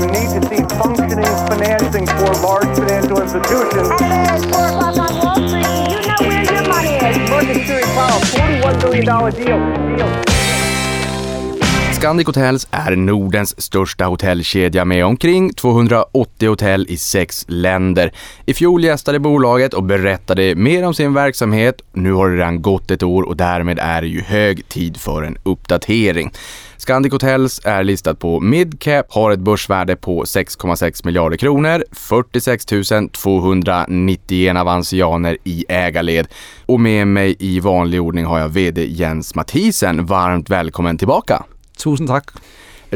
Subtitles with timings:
[0.00, 3.90] You need to see functioning financing for large financial institutions.
[4.00, 5.66] And it's 4 o'clock on Wall Street.
[5.92, 7.66] You know where your money is.
[7.66, 9.96] Series Powell, $41 billion deal.
[9.96, 10.34] deal.
[12.04, 18.12] Scandic Hotels är Nordens största hotellkedja med omkring 280 hotell i sex länder.
[18.46, 21.80] I fjol gästade bolaget och berättade mer om sin verksamhet.
[21.92, 25.22] Nu har det redan gått ett år och därmed är det ju hög tid för
[25.22, 26.32] en uppdatering.
[26.76, 32.66] Scandic Hotels är listat på Midcap, har ett börsvärde på 6,6 miljarder kronor, 46
[33.12, 36.26] 291 avansianer i ägarled.
[36.66, 40.06] Och med mig i vanlig ordning har jag VD Jens Mathisen.
[40.06, 41.44] Varmt välkommen tillbaka!
[41.84, 42.30] Tusen tack!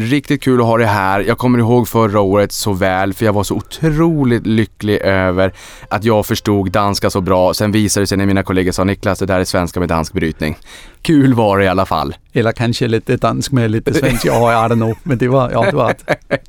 [0.01, 1.21] Riktigt kul att ha dig här.
[1.21, 5.53] Jag kommer ihåg förra året så väl för jag var så otroligt lycklig över
[5.89, 7.55] att jag förstod danska så bra.
[7.55, 10.13] Sen visade det sig när mina kollegor sa Niklas, det där är svenska med dansk
[10.13, 10.57] brytning.
[11.03, 12.17] Kul var det i alla fall.
[12.33, 14.27] Eller kanske lite dansk med lite svensk.
[14.27, 14.95] Ja, I don't know.
[15.03, 15.95] Men det var, ja, det var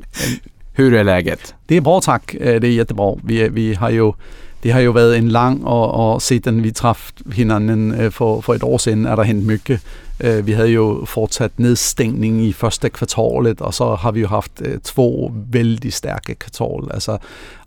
[0.73, 1.55] Hur är läget?
[1.67, 2.35] Det är bra tack.
[2.39, 3.15] Det är jättebra.
[3.23, 4.13] Vi, vi har ju
[4.61, 8.63] det har ju varit en lång och, och sedan vi träffade hinanden för, för ett
[8.63, 9.81] år sedan är det hänt mycket.
[10.23, 14.61] Øh, vi havde jo fortsat nedstængning i første kvartalet, og så har vi jo haft
[14.61, 16.91] øh, vældig stærke kvartal.
[16.93, 17.17] Altså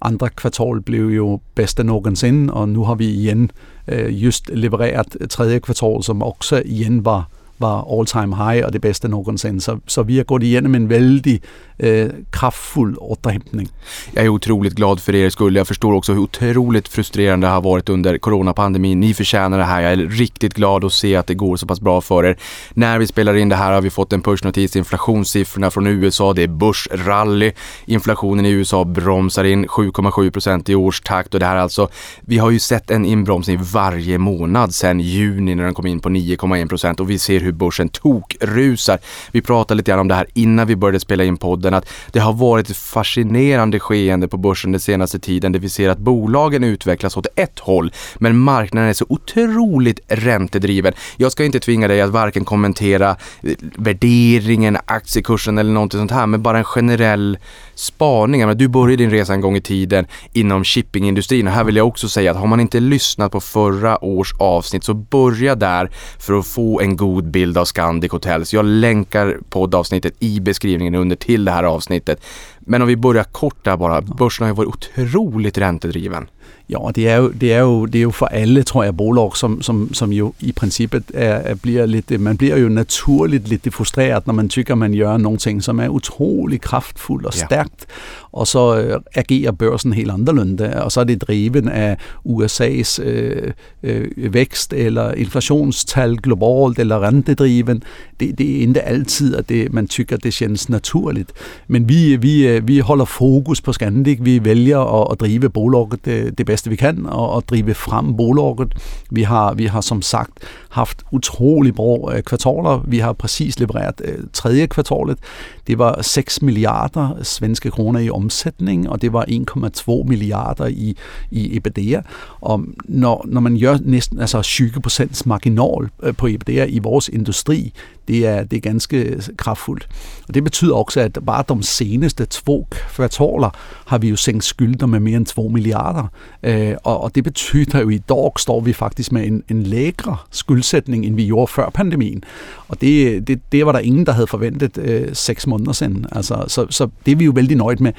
[0.03, 3.51] andre kvartal blev jo bedste nogensinde, og nu har vi igen
[3.89, 7.29] øh, just levereret tredje kvartal, som også igen var
[7.63, 9.61] var all time high och det bästa nogensinde.
[9.61, 11.43] Så, så vi har gått igenom en väldigt
[11.79, 13.69] eh, øh, kraftfull återhämtning.
[14.13, 15.57] Jag är otroligt glad för er skull.
[15.57, 19.01] Jag förstår också hur otroligt frustrerande det har varit under coronapandemin.
[19.01, 19.81] Ni förtjänar det här.
[19.81, 22.37] Jag är riktigt glad att se att det går så pass bra för er.
[22.75, 24.77] När vi spelar in det här har vi fått en pushnotis.
[24.77, 27.53] Inflationssiffrorna från USA, det är börsrally.
[27.87, 31.89] Inflationen i USA bromsar in 7,7 procent i årstakt och det här alltså,
[32.21, 36.09] vi har ju sett en inbromsning varje månad sedan juni när den kom in på
[36.09, 38.99] 9,1 procent och vi ser hur börsen tokrusar.
[39.33, 42.21] Vi pratade lite grann om det här innan vi började spela in podden, att det
[42.21, 46.65] har varit ett fascinerande skeende på börsen den senaste tiden där vi ser att bolagen
[46.65, 50.93] utvecklas åt ett håll, men marknaden är så otroligt räntedriven.
[51.17, 56.27] Jag ska inte tvinga dig att varken kommentera eh, värderingen, aktiekursen eller någonting sånt här,
[56.27, 57.39] men bara en generell
[57.75, 58.57] spaning.
[58.57, 62.09] Du började din resa en gång i tiden inom shippingindustrin och här vill jag också
[62.09, 66.47] säga att har man inte lyssnat på förra års avsnitt så börja där för att
[66.47, 68.55] få en god bild av Scandic Hotels.
[68.55, 72.25] Jag länkar poddavsnittet i beskrivningen under till det här avsnittet.
[72.59, 74.01] Men om vi börjar kort där bara.
[74.01, 76.29] Börsen har ju varit otroligt räntedriven.
[76.71, 79.37] Ja, det er jo, det er jo, det er jo for alle, tror jeg, bolag,
[79.37, 83.75] som, som, som jo i princippet er, er, bliver lidt, man bliver jo naturligt lidt
[83.75, 87.95] frustreret, når man tykker, man gør nogle ting, som er utrolig kraftfuldt og stærkt, ja.
[88.33, 91.97] og så øh, agerer børsen helt anderledes, og så er det driven af
[92.29, 93.53] USA's øh,
[93.83, 97.83] øh, vækst eller inflationstal globalt eller rentedriven.
[98.21, 101.33] Det, det er ikke altid, at det, man tykker, det känns naturligt.
[101.69, 104.19] Men vi, vi, øh, vi holder fokus på Scandic.
[104.21, 108.17] Vi vælger at, at drive bolaget det, det bedste vi kan og, og drive frem
[108.17, 108.75] bolaget.
[109.11, 110.33] Vi har, vi har som sagt
[110.69, 112.85] haft utrolig bra øh, kvartaler.
[112.87, 115.19] Vi har præcis levereret øh, tredje kvartalet.
[115.67, 120.97] Det var 6 milliarder svenske kroner i omsætning, og det var 1,2 milliarder i,
[121.31, 122.03] i EBITDA.
[122.41, 127.09] Og når, når man gør næsten altså 20 procents marginal øh, på EBITDA i vores
[127.09, 127.73] industri,
[128.09, 129.89] det er, det er ganske kraftfuldt.
[130.29, 133.57] Og det betyder også, at bare de seneste to kvartaler
[133.87, 136.07] har vi jo sænkt skylder med mere end 2 milliarder.
[136.43, 139.63] Øh, og, og det betyder jo, at i dag står vi faktisk med en, en
[139.63, 142.25] lækre skyldsætning, end vi gjorde før pandemien.
[142.69, 146.07] Og det, det, det var der ingen, der havde forventet øh, seks måneder siden.
[146.13, 147.93] Altså, så, så det er vi jo vældig nøjet med.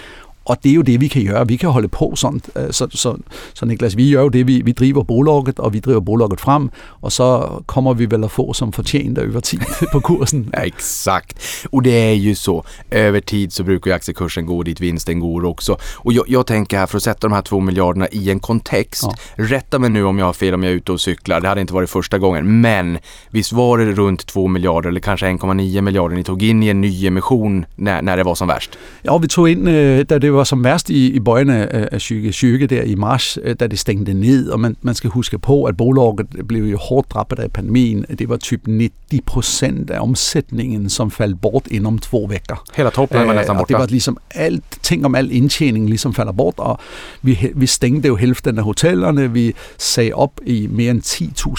[0.46, 1.48] Og det er jo det, vi kan gøre.
[1.48, 2.42] Vi kan holde på sådan.
[2.56, 3.18] Øh, så, så,
[3.54, 6.70] så Niklas, vi gør jo det, vi, vi driver bolaget, og vi driver bolaget frem,
[7.02, 9.62] och så kommer vi väl att få som förtjänt över tid
[9.92, 10.50] på kursen.
[10.54, 11.40] ja, exakt.
[11.72, 12.64] Och det är ju så.
[12.92, 15.78] Över tid så brukar ju aktiekursen gå dit vinsten går också.
[15.96, 19.04] Och jag, jag tänker här, för att sätta de här två miljarderna i en kontext.
[19.04, 19.14] Ja.
[19.36, 21.42] Rätta mig nu om jag har fel, om jag är ute och cyklar.
[21.42, 22.62] Det hade inte varit första gången.
[22.62, 22.98] Men
[23.30, 26.82] visst var det runt 2 miljarder eller kanske 1,9 miljarder ni tog in i en
[26.82, 28.78] ny emission när, när det var som värst?
[29.02, 31.90] Ja, vi tog in, øh, da det var som værst i, i bøjen af, af
[31.92, 35.64] 2020 der i mars, øh, da det stængte ned, og man, man skal huske på,
[35.64, 38.06] at bolaget blev jo hårdt ramt af pandemien.
[38.20, 42.64] Det var typ 90 procent af omsætningen, som faldt bort inden to vekker.
[42.76, 43.74] Hela toppen var næsten borte.
[43.74, 46.80] Det var ligesom alt, ting om al indtjening ligesom falder bort, og
[47.22, 51.02] vi, vi stængte jo hælften af hotellerne, vi sagde op i mere end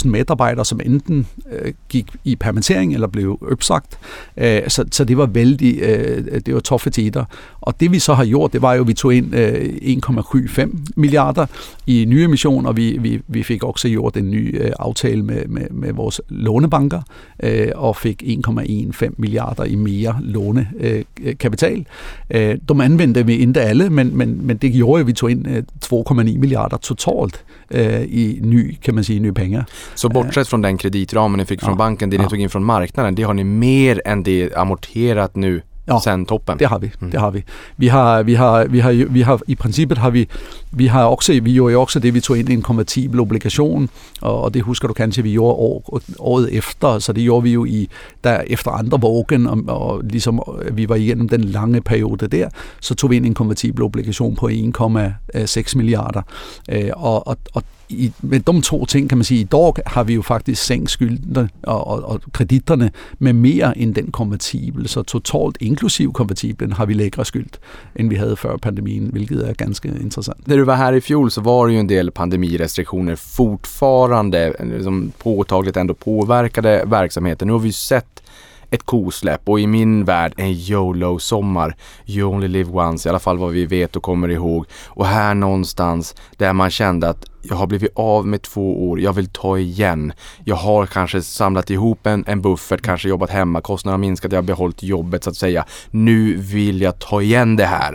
[0.05, 3.99] 10.000 medarbejdere, som enten øh, gik i permittering eller blev opsagt.
[4.37, 7.25] Øh, så, så det var vældig, øh, det var toffe tider,
[7.65, 10.79] Og det vi så har gjort, det var jo, at vi tog ind øh, 1,75
[10.97, 11.47] milliarder
[11.87, 15.47] i nye emissioner, og vi, vi, vi fik også gjort en ny øh, aftale med,
[15.49, 17.03] med, med vores lånebanker,
[17.43, 21.87] øh, og fik 1,15 milliarder i mere lånekapital.
[22.31, 25.49] Øh, de anvendte vi ikke alle, men, men, men det gjorde at vi tog ind
[25.49, 29.65] øh, 2,9 milliarder totalt øh, i ny, kan man sige, nye penge.
[29.95, 33.17] Så bortsett från den kreditramen ni fick från banken, det ni tog in från marknaden,
[33.17, 36.59] det har ni mer än det amorterat nu Ja, sen toppen?
[36.59, 36.91] Det har vi.
[37.13, 37.43] Det har vi.
[37.77, 40.29] Vi har, vi har, vi har, vi har, i princippet har vi,
[40.71, 43.89] vi har også, vi gjorde jo også det, vi tog ind i en konvertibel obligation,
[44.21, 47.53] og, og det husker du kanskje, vi gjorde år, året efter, så det gjorde vi
[47.53, 47.89] jo i,
[48.25, 50.43] der efter andre vågen, og, og ligesom
[50.73, 52.49] vi var igennem den lange periode der,
[52.81, 56.23] så tog vi ind i en konvertibel obligation på 1,6 milliarder,
[56.69, 60.05] øh, og, og, og i, med de to ting kan man sige, i dag har
[60.05, 65.03] vi jo faktisk sænkt skyldene og, og, og kreditterne med mere end den konvertible, så
[65.03, 67.51] totalt inklusiv konvertiblen har vi lækre skyld,
[67.97, 70.49] end vi havde før pandemien, hvilket er ganske interessant.
[70.49, 74.83] När du var här i fjol så var det ju en del pandemirestriktioner fortfarande eh,
[74.83, 77.49] som påtagligt ändå påverkade verksamheten.
[77.49, 78.23] Nu har vi sett
[78.71, 81.77] ett kosläpp och i min värld en YOLO-sommar.
[82.07, 84.67] You only live once, i alla fall vad vi vet och kommer ihåg.
[84.87, 89.13] Och här någonstans där man kände att jag har blivit av med två år, jag
[89.13, 90.13] vill ta igen.
[90.45, 94.39] Jag har kanske samlat ihop en, en buffert, kanske jobbat hemma, kostnaderna har minskat, jag
[94.39, 95.65] har behållit jobbet så att säga.
[95.91, 97.95] Nu vill jag ta igen det här.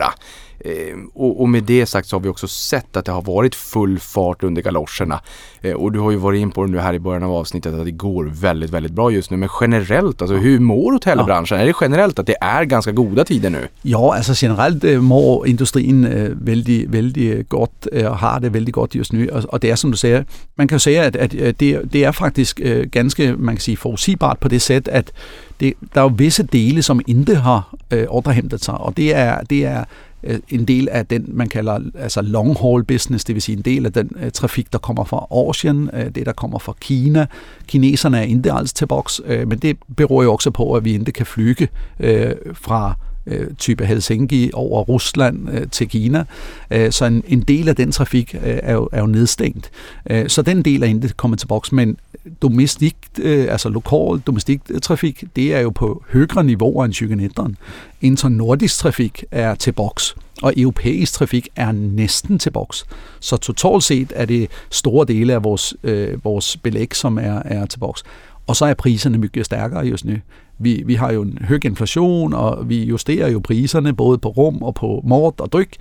[0.60, 3.56] Eh, och, och, med det sagt så har vi också sett att det har varit
[3.56, 5.22] full fart under galoscherna.
[5.62, 7.74] Eh, och du har ju varit in på det nu här i början av avsnittet
[7.74, 9.38] att det går väldigt, väldigt bra just nu.
[9.38, 11.58] Men generellt, alltså hur mår hotellbranschen?
[11.58, 11.64] Ja.
[11.64, 13.68] Är det generellt att det är ganska goda tider nu?
[13.82, 18.96] Ja, alltså generellt äh, mår industrien äh, väldigt, väldigt gott och har det väldigt gott
[18.96, 19.30] just nu.
[19.30, 20.26] Och, det är som du säger,
[20.56, 22.58] man kan ju säga att, att det, det är faktiskt
[22.92, 25.12] ganska, man kan säga, forudsigbart på det sätt att
[25.60, 29.44] det, der er jo visse dele, som ikke har øh, overhentet sig, og det er,
[29.50, 29.86] det er Øh,
[30.24, 33.62] Øh, en del af den, man kalder altså long haul business, det vil sige en
[33.62, 37.26] del af den uh, trafik, der kommer fra Asien, uh, det der kommer fra Kina.
[37.68, 40.94] Kineserne er ikke altså til boks, uh, men det beror jo også på, at vi
[40.94, 41.68] ikke kan flyge
[42.00, 42.08] uh,
[42.54, 42.96] fra
[43.26, 46.24] Øh, type Helsinki over Rusland øh, til Kina.
[46.72, 49.72] Øh, så en, en del af den trafik øh, er, jo, er jo nedstængt.
[50.10, 51.98] Øh, så den del er ikke kommet til boks, men
[52.42, 57.58] domestik, øh, altså lokal domestiktrafik, øh, det er jo på højere niveauer end 2019.
[58.02, 62.86] Internordisk trafik er til boks, og europæisk trafik er næsten til boks.
[63.20, 67.66] Så totalt set er det store dele af vores, øh, vores belæg, som er, er
[67.66, 68.04] til boks.
[68.48, 70.14] Og så er priserne mye stærkere just nu.
[70.60, 74.64] Vi, vi har jo en høj inflation, og vi justerer jo priserne både på rum
[74.64, 75.76] og på mort og dryk,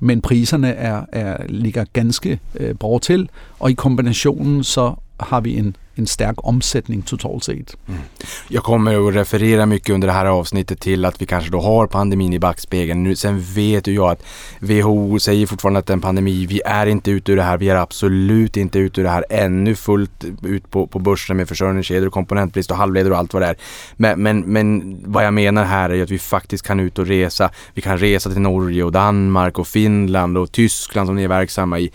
[0.00, 3.28] men priserne er, er ligger ganske øh, bra til,
[3.58, 7.76] og i kombinationen så har vi en en stark omsättning totalt sett.
[7.88, 8.00] Mm.
[8.48, 11.86] Jag kommer att referera mycket under det här avsnittet till att vi kanske då har
[11.86, 13.02] pandemin i backspegeln.
[13.02, 14.24] Nu, sen vet ju jag att
[14.58, 16.46] WHO säger fortfarande att det är en pandemi.
[16.46, 17.58] Vi är inte ute ur det här.
[17.58, 21.48] Vi är absolut inte ute ur det här ännu fullt ut på, på börsen med
[21.48, 23.56] försörjningskedjor och komponentbrist och halvledare och allt vad det är.
[23.96, 27.06] Men, men, men vad jag menar här är ju att vi faktiskt kan ut och
[27.06, 27.50] resa.
[27.74, 31.78] Vi kan resa till Norge och Danmark och Finland och Tyskland som ni är verksamma
[31.78, 31.90] i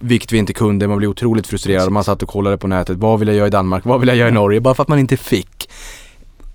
[0.00, 0.88] vilket vi inte kunde.
[0.88, 1.92] Man blev otroligt frustrerad.
[1.92, 2.96] Man satt och kollade på nätet.
[2.96, 3.84] Vad vill jag göra i Danmark?
[3.84, 4.60] Vad vill jag göra i Norge?
[4.60, 5.68] Bara för att man inte fick.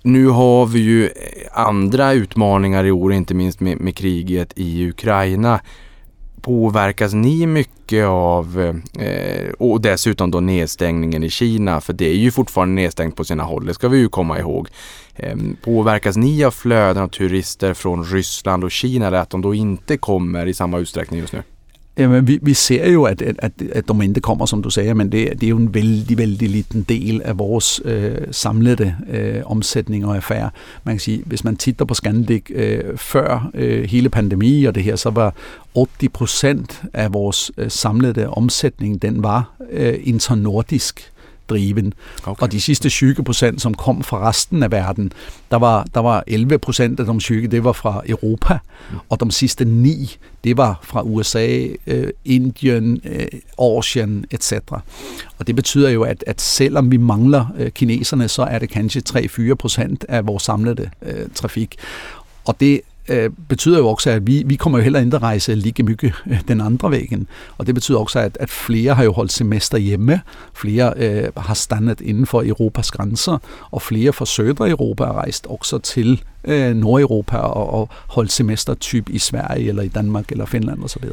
[0.02, 1.12] Nu har vi ju eh,
[1.52, 5.60] andra utmaningar i år, inte minst med, med kriget i Ukraina.
[6.40, 12.30] Påverkas ni mycket av, eh, och dessutom då nedstängningen i Kina, för det är ju
[12.30, 14.68] fortfarande nedstängt på sina håll, det ska vi ju komma ihåg.
[15.16, 19.54] Eh, påverkas ni av flöden av turister från Ryssland och Kina, eller att de då
[19.54, 21.42] inte kommer i samma utsträckning just nu?
[21.98, 25.32] Jamen, vi, vi ser jo, at, at, at Domente kommer, som du sagde, men det,
[25.40, 30.16] det er jo en vældig, vældig liten del af vores øh, samlede øh, omsætning og
[30.16, 30.50] affære.
[30.84, 34.82] Man kan sige, hvis man titter på Scandic øh, før øh, hele pandemi og det
[34.82, 35.34] her, så var
[35.74, 41.13] 80 procent af vores øh, samlede omsætning, den var øh, internordisk
[41.48, 41.94] driven.
[42.24, 42.42] Okay.
[42.42, 45.12] Og de sidste 20 procent, som kom fra resten af verden,
[45.50, 48.58] der var, der var 11 procent af de 20, det var fra Europa,
[48.90, 48.98] mm.
[49.08, 53.26] og de sidste 9, det var fra USA, øh, Indien, øh,
[53.78, 54.52] Asien etc.
[55.38, 59.02] Og det betyder jo, at, at selvom vi mangler øh, kineserne, så er det kanskje
[59.10, 61.76] 3-4 procent af vores samlede øh, trafik.
[62.44, 65.54] Og det øh, betyder jo også, at vi, vi kommer jo heller ikke at rejse
[65.54, 67.26] lige mye øh, den andre vejen.
[67.58, 70.20] Og det betyder også, at, at flere har jo holdt semester hjemme,
[70.54, 73.38] flere øh, har standet inden for Europas grænser,
[73.70, 78.74] og flere fra Sødre Europa har rejst også til øh, Nordeuropa og, og holdt semester
[78.74, 81.04] typ i Sverige eller i Danmark eller Finland osv.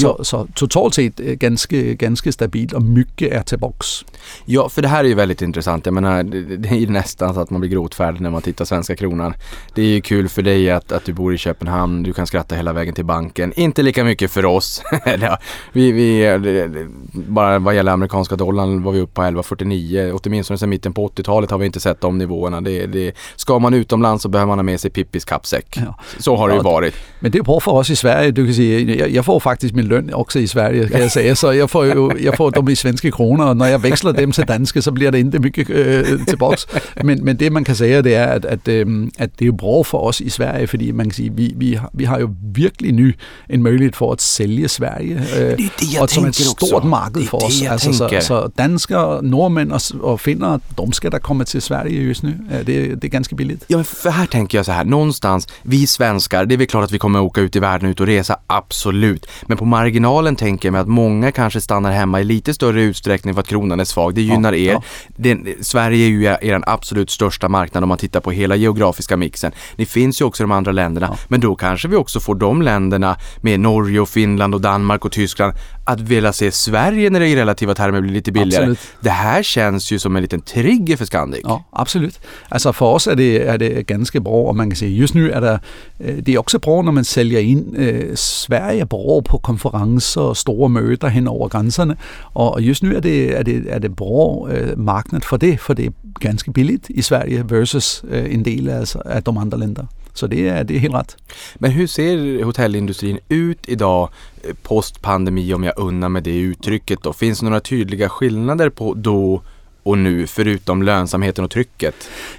[0.00, 4.04] Så, så totalt sett eh, ganska, ganska stabilt och mycket är tillbaks.
[4.44, 5.86] Ja, för det här är ju väldigt intressant.
[5.86, 8.96] Jag menar, det, är ju nästan så att man blir gråtfärdig när man tittar svenska
[8.96, 9.34] kronan.
[9.74, 12.54] Det är ju kul för dig att, att du bor i Köpenhamn, du kan skratta
[12.54, 13.52] hela vägen till banken.
[13.56, 14.82] Inte lika mycket för oss.
[15.20, 15.38] ja,
[15.72, 20.20] vi, vi, bara vad gäller amerikanska dollarn var vi uppe på 11,49.
[20.22, 22.60] Åtminstone sedan mitten på 80-talet har vi inte sett de nivåerna.
[22.60, 25.76] Det, det, ska man utomlands så behöver man ha med sig Pippis kappsäck.
[25.76, 25.94] Ja.
[26.18, 26.94] Så har det ju varit.
[27.20, 28.30] Men det är bra för oss i Sverige.
[28.30, 31.36] Du kan säga, jag, jag får faktiskt min lön också i Sverige kan jag säga.
[31.36, 34.32] Så jag får, ju, jag får dem i svenska kronor och när jag växlar dem
[34.32, 36.66] till danska så blir det inte mycket äh, tillbaks.
[37.02, 39.84] Men, men det man kan säga det är att, att, ähm, att det är bra
[39.84, 43.14] för oss i Sverige för man kan säga vi, vi, vi har ju verkligen nu
[43.46, 45.16] en möjlighet för att sälja Sverige.
[45.16, 47.62] Äh, det är det och som ett stort marknad för oss.
[47.68, 52.22] Alltså, så, så danskar, norrmän och, och finnar, de ska da komma till Sverige just
[52.22, 52.38] nu.
[52.66, 53.64] Det, det är ganska billigt.
[53.66, 56.84] Ja, men för här tänker jag så här, någonstans, vi svenskar, det är väl klart
[56.84, 59.26] att vi kommer åka ut i världen ut och resa, absolut.
[59.46, 63.34] Men på marginalen tänker jag mig att många kanske stannar hemma i lite större utsträckning
[63.34, 64.14] för att kronan är svag.
[64.14, 64.72] Det gynnar ja, er.
[64.72, 64.82] Ja.
[65.16, 69.52] Det, Sverige är ju er absolut största marknad om man tittar på hela geografiska mixen.
[69.76, 71.18] Det finns ju också de andra länderna, ja.
[71.28, 75.12] men då kanske vi också får de länderna med Norge och Finland och Danmark och
[75.12, 75.54] Tyskland
[75.88, 78.62] att vilja se Sverige när det i relativa termer blir lite billigare.
[78.62, 78.78] Absolut.
[79.00, 81.40] Det här känns ju som en liten trigger för Scandic.
[81.44, 82.20] Ja, absolut.
[82.48, 85.30] Alltså för oss är det, är det ganska bra och man kan säga just nu
[85.30, 85.60] är det,
[85.98, 90.36] eh, det är också bra när man säljer in eh, Sverige bra på konferenser och
[90.36, 91.96] stora möten hen över gränserna.
[92.32, 95.74] Och just nu är det, är det, är det bra eh, marknad för det, för
[95.74, 99.88] det är ganska billigt i Sverige versus eh, en del alltså, av de andra länderna.
[100.18, 101.16] Så det är, det är helt rätt.
[101.54, 104.08] Men hur ser hotellindustrin ut idag
[104.42, 107.12] eh, post pandemi om jag unnar med det uttrycket då?
[107.12, 109.42] Finns det några tydliga skillnader på då
[109.82, 111.94] och nu förutom lönsamheten och trycket?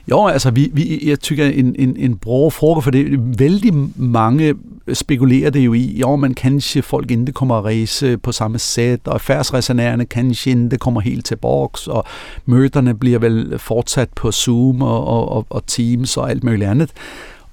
[0.06, 3.74] Ja, alltså vi, vi, jag tycker en, en, en bra fråga för det är väldigt
[3.96, 4.56] många
[4.94, 9.08] spekulerar det ju i, ja men kanske folk inte kommer att resa på samma sätt
[9.08, 12.08] och affärsresenärerna kanske inte kommer helt tillbaks och
[12.46, 16.94] mötena blir väl fortsatt på Zoom och, och, och Teams och allt möjligt annat.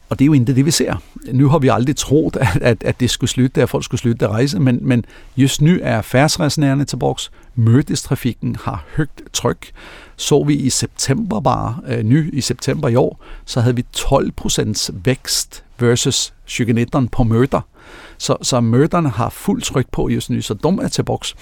[0.08, 0.94] Og det er jo ikke det, vi ser.
[1.32, 4.24] Nu har vi aldrig troet, at, at, at det skulle slutte, at folk skulle slutte
[4.24, 5.04] at rejse, men, men
[5.36, 7.30] just nu er færdsrejsenærerne tilbage.
[7.54, 9.70] Mødestrafikken har højt tryk.
[10.16, 14.90] Så vi i september bare, øh, ny i september i år, så havde vi 12%
[15.04, 17.60] vækst versus 2019 på møder.
[18.18, 21.34] Så, så møderne har fuld tryk på just nu, så de er tilbage.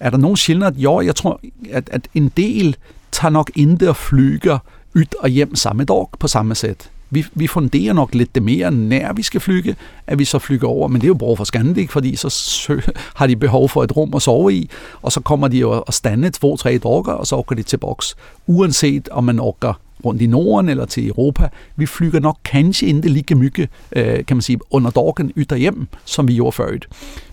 [0.00, 0.72] Er der nogen skillnad?
[0.72, 2.76] Jo, jeg tror, at, at en del
[3.12, 4.58] tager nok inte og flyger
[4.94, 8.70] ud og hjem samme dag på samme sæt vi, vi funderer nok lidt det mere,
[8.70, 10.88] nær vi skal flyge, at vi så flyger over.
[10.88, 12.82] Men det er jo bra for Scandic, fordi så
[13.14, 14.70] har de behov for et rum at sove i,
[15.02, 18.16] og så kommer de jo at stande to-tre dage, og så åker de til boks.
[18.46, 21.48] Uanset om man orker rundt i Norden eller til Europa.
[21.76, 25.86] Vi flyger nok kanskje ikke lige mygge, øh, kan man sige, under dorken ytter hjem,
[26.04, 26.78] som vi gjorde før.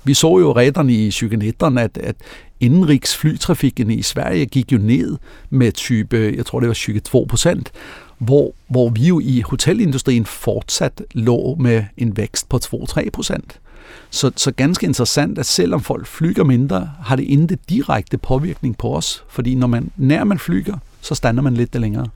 [0.04, 2.16] Vi så jo redderne i 2019, at, at
[2.60, 5.18] indenrigsflytrafikken i Sverige gik jo ned
[5.50, 7.72] med type, jeg tror det var 22 procent,
[8.18, 13.60] hvor, hvor vi jo i hotelindustrien fortsat lå med en vækst på 2-3 procent.
[14.10, 18.96] Så, så ganske interessant, at selvom folk flyger mindre, har det intet direkte påvirkning på
[18.96, 19.24] os.
[19.30, 22.10] Fordi når man, när man flyger, så stannar man lite längre.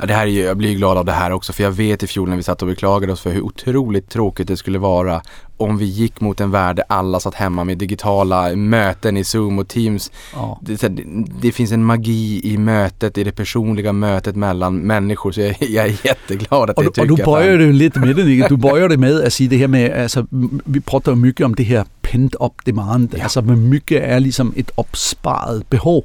[0.00, 2.06] Ja, det här är, jag blir glad av det här också för jag vet i
[2.06, 5.22] fjol när vi satt och beklagade oss för hur otroligt tråkigt det skulle vara
[5.60, 9.58] om vi gick mot en värld där alla satt hemma med digitala möten i Zoom
[9.58, 10.12] och Teams.
[10.34, 10.58] Ja.
[10.62, 11.04] Det, det,
[11.42, 15.86] det, finns en magi i mötet, i det personliga mötet mellan människor så jag, jag
[15.86, 18.96] är jätteglad att och, det tycker Och du börjar du lite med det, du börjar
[18.96, 20.26] med att säga det här med, alltså,
[20.64, 23.22] vi pratar mycket om det här pent-up demand, ja.
[23.22, 26.04] altså mycket är liksom ett uppsparat behov.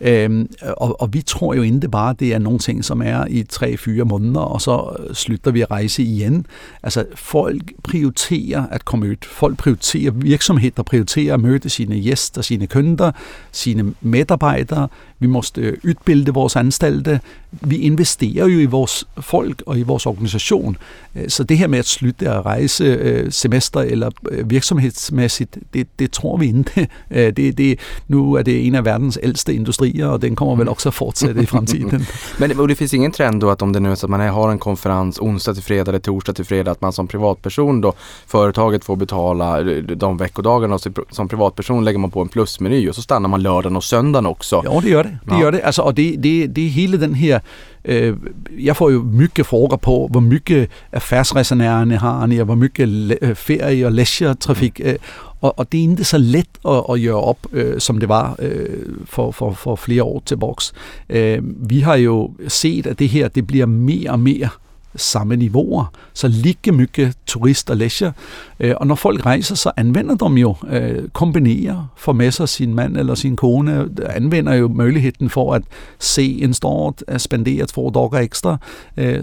[0.00, 3.44] Øhm, og, og vi tror jo ikke bare, det er nogle ting, som er i
[3.52, 6.46] 3-4 måneder, og så slutter vi at rejse igen.
[6.82, 9.16] Altså folk prioriterer at komme komme ud.
[9.22, 13.12] Folk prioriterer, virksomheder prioriterer at møde sine gæster, sine kunder,
[13.52, 14.88] sine medarbejdere.
[15.18, 17.20] Vi måste udbilde vores ansatte.
[17.50, 20.76] Vi investerer jo i vores folk og i vores organisation.
[21.16, 25.86] Øh, så det her med at slutte at rejse øh, semester eller øh, virksomhedsmæssigt, det,
[25.98, 26.88] det tror vi ikke.
[27.36, 30.88] Det, det, nu er det en af verdens ældste industrier, og den kommer vel også
[30.88, 32.06] at fortsætte i fremtiden.
[32.38, 34.20] Men och det finns ingen trend då att om det nu är så att man
[34.20, 37.92] har en konferens onsdag till fredag eller torsdag till fredag, att man som privatperson då,
[38.26, 43.02] företaget får betala de veckodagarna och som privatperson lägger man på en plusmeny och så
[43.02, 44.62] stannar man lördagen och söndagen också.
[44.64, 45.18] Ja, det gör det.
[45.24, 45.40] Det ja.
[45.40, 45.62] gör det.
[45.62, 47.40] Alltså, och det, det, det är hela den här
[47.88, 48.16] Øh,
[48.58, 53.34] jeg får jo mycket frågor på, hvor mycket affärsresenärerna har ni, og hvor mycket øh,
[53.34, 54.80] ferie- og leisure-trafik.
[54.80, 54.90] Mm.
[54.90, 54.96] Øh,
[55.40, 58.36] og, og det er ikke så let at, at gøre op, øh, som det var
[58.38, 58.68] øh,
[59.04, 60.72] for, for, for flere år tilbage.
[61.08, 64.48] Øh, vi har jo set, at det her det bliver mere og mere
[64.96, 65.84] samme niveauer.
[66.14, 68.12] Så lige mycket turist og leisure.
[68.60, 72.74] Øh, og når folk rejser, så anvender de jo, øh, kombinerer, får med sig sin
[72.74, 75.62] mand eller sin kone, anvender jo muligheden for at
[75.98, 78.56] se en stort, øh, spendere to dage ekstra,
[78.96, 79.22] øh,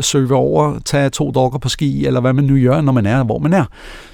[0.00, 3.24] søge over, tage to dage på ski, eller hvad man nu gør, når man er,
[3.24, 3.64] hvor man er.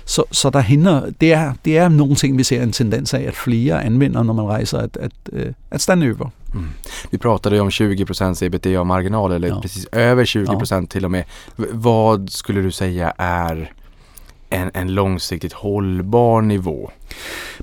[0.07, 3.21] Så, så der hænder, det er, det er nogle ting, vi ser en tendens af,
[3.21, 6.31] at flere anvender, når man rejser, at, at, øh, at stanna över.
[6.55, 6.69] Mm.
[7.11, 9.61] Vi pratade om 20% ebitda-marginal eller ja.
[9.61, 10.87] precis över 20% ja.
[10.91, 11.25] till och med.
[11.57, 13.73] V vad skulle du säga är
[14.51, 16.91] en, en långsiktigt hållbar nivå?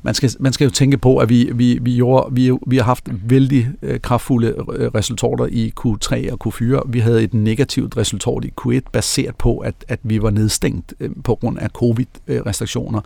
[0.01, 2.83] Man skal, man skal jo tænke på, at vi, vi, vi, gjorde, vi, vi har
[2.83, 6.81] haft vældig øh, kraftfulde øh, resultater i Q3 og Q4.
[6.91, 11.09] Vi havde et negativt resultat i Q1 baseret på, at, at vi var nedstængt øh,
[11.23, 13.01] på grund af covid-restriktioner.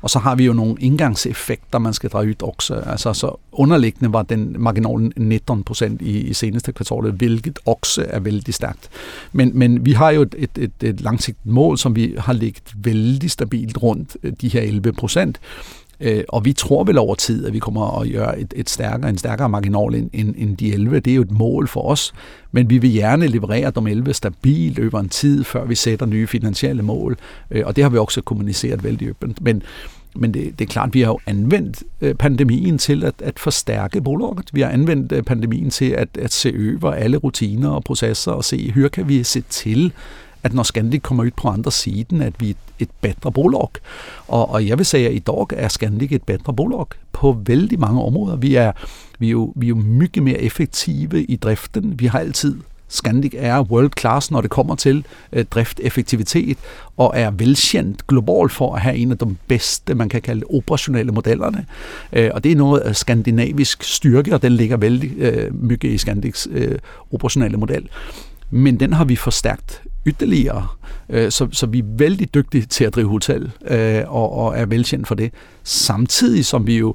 [0.00, 2.74] Og så har vi jo nogle indgangseffekter, man skal dreje ud også.
[2.74, 8.20] Altså, så underliggende var den marginalen 19 procent i, i seneste kvartal, hvilket også er
[8.20, 8.88] vældig stærkt.
[9.32, 12.72] Men, men vi har jo et, et, et, et langsigtet mål, som vi har ligget
[12.76, 15.40] vældig stabilt rundt de her 11 procent.
[16.00, 19.10] Øh, og vi tror vel over tid, at vi kommer at gøre et, et stærkere,
[19.10, 21.00] en stærkere marginal end, end, end de 11.
[21.00, 22.12] Det er jo et mål for os,
[22.52, 26.26] men vi vil gerne leverere de 11 stabilt over en tid, før vi sætter nye
[26.26, 27.16] finansielle mål.
[27.50, 29.42] Øh, og det har vi også kommuniceret vældig åbent.
[29.42, 29.62] Men,
[30.16, 33.38] men det, det er klart, at vi har jo anvendt øh, pandemien til at, at
[33.38, 34.50] forstærke bolaget.
[34.52, 38.44] Vi har anvendt øh, pandemien til at, at se over alle rutiner og processer og
[38.44, 39.92] se, hvor kan vi se til,
[40.44, 43.68] at når Scandic kommer ud på andre siden, at vi er et bedre bolag.
[44.28, 47.80] Og, og jeg vil sige, at i dag er Scandic et bedre bolag på vældig
[47.80, 48.36] mange områder.
[48.36, 48.72] Vi er,
[49.18, 52.00] vi er, jo, vi er jo mye mere effektive i driften.
[52.00, 52.56] Vi har altid
[52.88, 56.58] Scandic er world class, når det kommer til øh, drifteffektivitet,
[56.96, 61.12] og er velkendt globalt for at have en af de bedste, man kan kalde operationelle
[61.12, 61.66] modellerne.
[62.12, 65.98] Øh, og det er noget af skandinavisk styrke, og den ligger vældig øh, mycket i
[65.98, 66.78] Scandics øh,
[67.12, 67.88] operationelle model.
[68.50, 70.66] Men den har vi forstærkt ytterligere.
[71.08, 74.66] Øh, så, så vi er vældig dygtige til at drive hotel, øh, og, og er
[74.66, 75.32] velkendt for det.
[75.62, 76.94] Samtidig som vi jo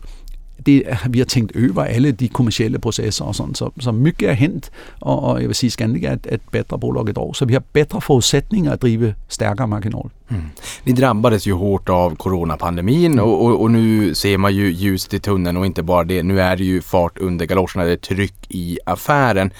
[0.65, 4.33] det, vi har tænkt over alle de kommersielle processer og sådan, så, så mycket er
[4.33, 7.45] hent, og, og jeg vil sige, Scandic er et, et bedre bolag et år, så
[7.45, 10.03] vi har bedre forudsætninger at drive stærkere marginal.
[10.29, 10.37] Mm.
[10.85, 13.23] Ni drabbades ju hårt av coronapandemin mm.
[13.23, 16.41] och, och, och, nu ser man ju ljuset i tunneln och inte bara det, nu
[16.41, 19.51] är det ju fart under galoscherna, det är tryck i affären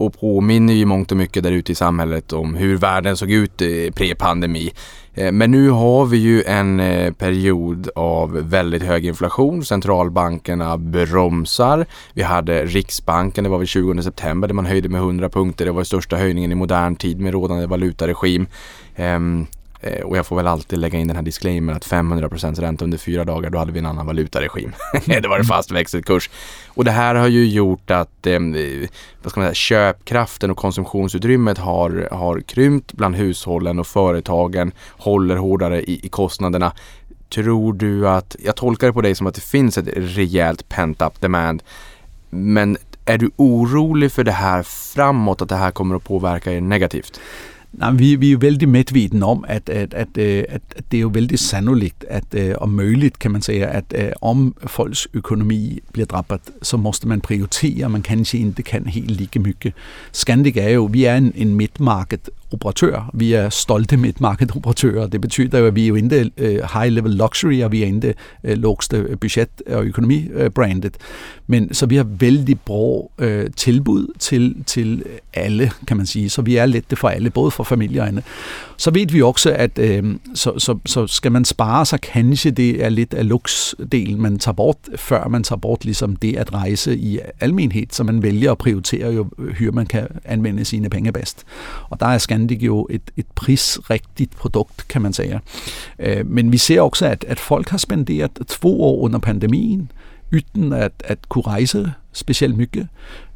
[0.00, 3.62] och påminner ju mångt och mycket där ute i samhället om hur världen såg ut
[3.62, 4.72] eh, pre-pandemi.
[5.14, 9.64] Eh, men nu har vi ju en eh, period av väldigt hög inflation.
[9.64, 11.86] Centralbankerna bromsar.
[12.12, 15.64] Vi hade Riksbanken, det var väl 20 september, där man höjde med 100 punkter.
[15.64, 18.46] Det var den största höjningen i modern tid med rådande valutaregim.
[18.96, 19.46] Ehm,
[19.80, 22.98] Eh, och jag får väl alltid lägga in den här disclaimer att 500% ränta under
[22.98, 24.72] fyra dagar, då hade vi en annan valutaregim.
[25.06, 26.30] det var en fast växelkurs.
[26.68, 28.38] Och det här har ju gjort att eh,
[29.22, 35.36] vad ska man säga, köpkraften och konsumtionsutrymmet har, har krympt bland hushållen och företagen håller
[35.36, 36.72] hårdare i, i kostnaderna.
[37.28, 41.20] Tror du att, jag tolkar det på dig som att det finns ett rejält pent-up
[41.20, 41.62] demand,
[42.30, 46.60] men är du orolig för det här framåt, att det här kommer att påverka er
[46.60, 47.20] negativt?
[47.72, 50.96] Nej, vi, vi er jo vældig medviden om, at, at, at, øh, at, at det
[50.96, 55.08] er jo vældig sannolikt, at, øh, og muligt kan man sige, at at om folks
[55.14, 59.72] økonomi bliver drabbet, så måste man prioritere, man kan ikke kan helt lige mycket.
[60.12, 62.18] Scandic er jo, vi er en, en midtmarked
[62.52, 63.10] operatør.
[63.14, 65.06] Vi er stolte midtmarked operatører.
[65.06, 66.30] Det betyder jo, at vi er jo ikke
[66.74, 70.96] high level luxury, og vi er ikke lågste budget- og økonomi-brandet.
[71.46, 73.10] Men så vi har vældig bra
[73.56, 75.04] tilbud til, til
[75.34, 76.30] alle, kan man sige.
[76.30, 78.22] Så vi er lette for alle, både for for familierne.
[78.76, 82.84] Så ved vi også, at øh, så, så, så skal man spare, så kanskje det
[82.84, 86.96] er lidt af luksdelen, man tager bort, før man tager bort ligesom det at rejse
[86.96, 91.44] i almenhed, så man vælger at prioritere jo, hvor man kan anvende sine penge bedst.
[91.90, 95.40] Og der er Scandic jo et, et prisrigtigt produkt, kan man sige.
[95.98, 99.90] Øh, men vi ser også, at, at folk har spenderet to år under pandemien,
[100.32, 102.88] uden at, at kunne rejse specielt mycket.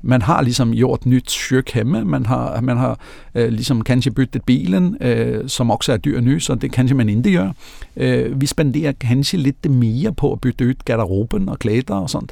[0.06, 2.98] Man har ligesom gjort nyt kök hjemme, man har, man har
[3.34, 7.08] øh, ligesom kanskje byttet bilen, øh, som også er dyr ny, så det kanskje man
[7.08, 7.50] ikke gør.
[7.96, 12.28] Øh, vi spenderer kanskje lidt mere på at bytte ud garderoben og klæder og sådan.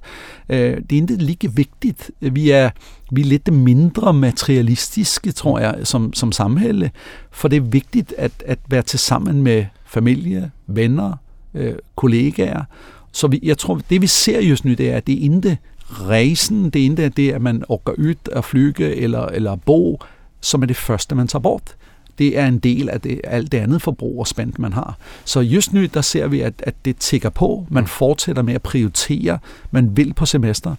[0.49, 2.11] Øh, det er ikke lige vigtigt.
[2.21, 2.71] Vi er,
[3.13, 6.91] vi er lidt mindre materialistiske, tror jeg, som, som samhælde,
[7.31, 11.17] for det er vigtigt at, at være til sammen med familie, venner,
[11.55, 12.65] øh, kollegaer,
[13.13, 15.59] så vi, jeg tror, det vi ser just nu, det er, at det er ikke
[15.93, 20.01] rejsen, det er ikke det, at man orker ud og flyge eller, eller bo,
[20.41, 21.77] som er det første, man tager bort.
[22.19, 24.97] Det er en del af det, alt det andet forbrug og spændt, man har.
[25.25, 27.67] Så just nu, der ser vi, at, at det tigger på.
[27.71, 29.39] Man fortsætter med at prioritere.
[29.71, 30.75] Man vil på semester.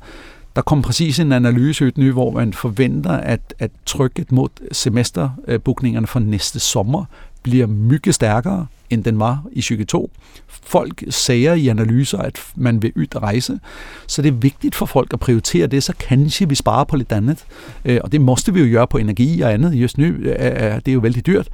[0.55, 6.07] Der kom præcis en analyse ud nu, hvor man forventer, at, at trykket mod semesterbukningerne
[6.07, 7.05] for næste sommer
[7.43, 10.07] bliver mygge stærkere, end den var i 22.
[10.47, 13.59] Folk sager i analyser, at man vil ud rejse,
[14.07, 17.11] så det er vigtigt for folk at prioritere det, så kanskje vi sparer på lidt
[17.11, 17.45] andet.
[17.85, 19.73] Øh, og det måste vi jo gøre på energi og andet.
[19.73, 21.47] Just nu øh, øh, er det jo vældig dyrt.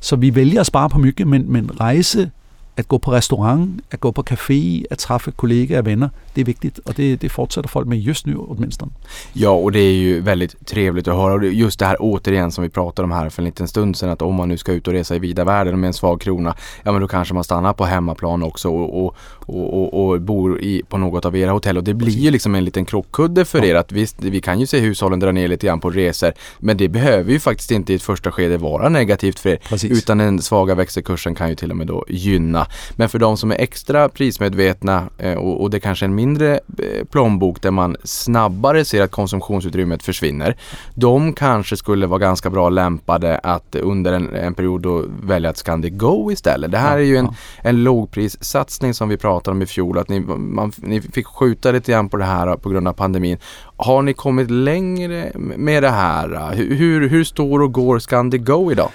[0.00, 2.30] Så vi vælger at spare på mygge, men, men rejse
[2.76, 6.44] at gå på restaurang, at gå på café, att träffa kollegor och vänner, det är
[6.44, 8.92] viktigt och det, det fortsätter folk med just nu åtminstone.
[9.32, 11.34] Ja, och det är ju väldigt trevligt att höra.
[11.34, 14.10] Och just det här återigen som vi pratade om här för en liten stund sedan,
[14.10, 16.54] att om man nu ska ut och resa i vida världen med en svag krona,
[16.82, 20.60] ja men då kanske man stannar på hemmaplan också och, och, och, och, och bor
[20.60, 21.76] i, på något av era hotell.
[21.76, 23.64] Och det blir ju liksom en liten krockkudde för ja.
[23.64, 26.76] er att visst, vi kan ju se hushållen dra ner lite grann på resor, men
[26.76, 29.58] det behöver ju faktiskt inte i ett första skede vara negativt för er.
[29.68, 29.98] Precis.
[29.98, 32.61] Utan den svaga växelkursen kan ju till och med då gynna
[32.96, 37.04] men för de som är extra prismedvetna eh, och, det kanske är en mindre eh,
[37.10, 40.56] plånbok där man snabbare ser att konsumtionsutrymmet försvinner.
[40.94, 45.56] De kanske skulle vara ganska bra lämpade att under en, en period då välja ett
[45.56, 46.70] Scandic Go istället.
[46.70, 47.28] Det här är ju en,
[47.62, 51.92] en lågprissatsning som vi pratade om i fjol att ni, man, ni fick skjuta lite
[51.92, 53.38] grann på det här på grund av pandemin.
[53.76, 56.52] Har ni kommit längre med det här?
[56.54, 58.90] Hur, hur stor och går Scandic Go idag?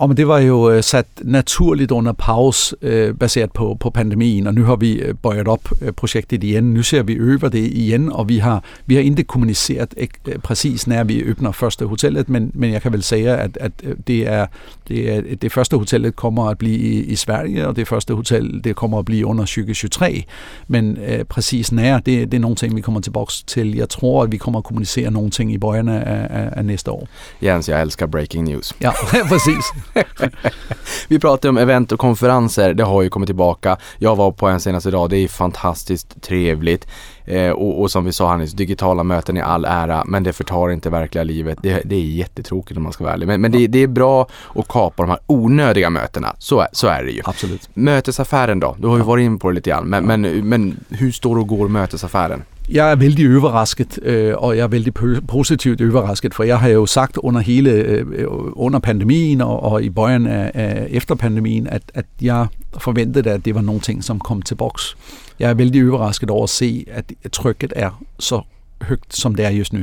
[0.00, 4.46] Og men det var jo øh, sat naturligt under pause øh, baseret på, på pandemien,
[4.46, 6.64] og nu har vi øh, bøjet op øh, projektet igen.
[6.64, 10.86] Nu ser vi øver det igen, og vi har, vi har ikke kommuniceret ikke, præcis,
[10.86, 13.72] når vi åbner første hotellet, men, men jeg kan vel sige, at, at
[14.06, 14.46] det, er,
[14.88, 18.64] det, er, det første hotellet kommer at blive i, i Sverige, og det første hotel
[18.64, 20.22] det kommer at blive under 2023.
[20.68, 23.76] Men øh, præcis når, det, det er nogle ting, vi kommer tilbage til.
[23.76, 26.90] Jeg tror, at vi kommer at kommunicere nogle ting i bøjerne af, af, af næste
[26.90, 27.08] år.
[27.42, 28.72] Jens, jeg elsker breaking news.
[28.82, 28.90] Ja,
[29.32, 29.64] præcis.
[31.08, 33.76] vi pratar om event och konferenser, det har ju kommit tillbaka.
[33.98, 36.86] Jag var på en senaste dag, det är fantastiskt trevligt.
[37.24, 40.70] Eh, och, och, som vi sa Hannes, digitala möten i all ära, men det förtar
[40.70, 41.58] inte verkliga livet.
[41.62, 43.26] Det, det är jättetråkigt om man ska vara ärlig.
[43.26, 46.34] Men, men det, det, är bra att kapa de här onödiga mötena.
[46.38, 47.22] Så, så är det ju.
[47.24, 47.70] Absolut.
[47.74, 48.76] Mötesaffären då?
[48.78, 49.84] Du har ju varit in på det lite grann.
[49.84, 52.42] Men, men, men hur står och går mötesaffären?
[52.70, 54.94] Jeg er vældig overrasket, øh, og jeg er vældig
[55.28, 59.90] positivt overrasket, for jeg har jo sagt under hele øh, under pandemien og, og i
[59.90, 62.46] bøjen af, af efter pandemien, at, at jeg
[62.78, 64.96] forventede, at det var nogle ting, som kom til boks.
[65.38, 68.40] Jeg er vældig overrasket over at se, at trykket er så
[68.80, 69.80] højt, som det er just nu.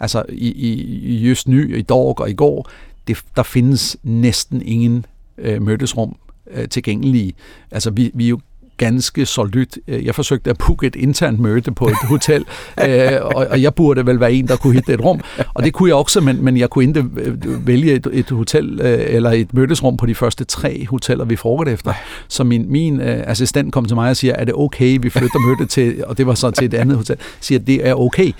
[0.00, 2.70] Altså i, i just nu, i dag og i går,
[3.08, 5.06] det, der findes næsten ingen
[5.38, 6.16] øh, mødesrum
[6.50, 7.34] øh, tilgængelige.
[7.70, 8.40] Altså vi, vi er jo
[8.76, 9.66] ganske ud.
[9.88, 12.44] Jeg forsøgte at booke et internt møde på et hotel,
[12.88, 15.20] øh, og jeg burde vel være en, der kunne hitte et rum.
[15.54, 18.80] Og det kunne jeg også, men, men jeg kunne ikke øh, vælge et, et hotel
[18.80, 21.92] øh, eller et mødesrum på de første tre hoteller, vi frugtede efter.
[22.28, 25.70] Så min, min assistent kom til mig og siger, er det okay, vi flytter mødet
[25.70, 28.32] til, og det var så til et andet hotel, siger, det er okay.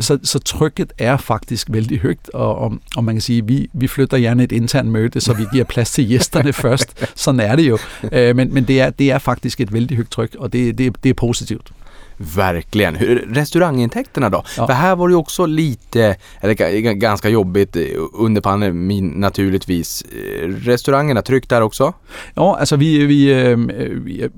[0.00, 3.86] Så, så trykket er faktisk vældig højt, og, og, og man kan sige, vi, vi
[3.86, 7.06] flytter gerne et internt møde, så vi giver plads til gæsterne først.
[7.14, 7.78] Sådan er det jo.
[8.12, 11.10] Men, men det, er, det er faktisk et väldigt högt tryck och det, det, det
[11.10, 11.72] är positivt.
[12.16, 12.96] Verkligen.
[13.34, 14.44] Restaurangintäkterna då?
[14.56, 14.66] Ja.
[14.66, 16.54] För här var det ju också lite, eller
[16.92, 20.02] ganska jobbigt eh, under pandemin naturligtvis.
[20.02, 21.92] Eh, restaurangerna, tryck där också?
[22.34, 23.70] Ja, alltså vi, vi, ehm,
[24.04, 24.28] vi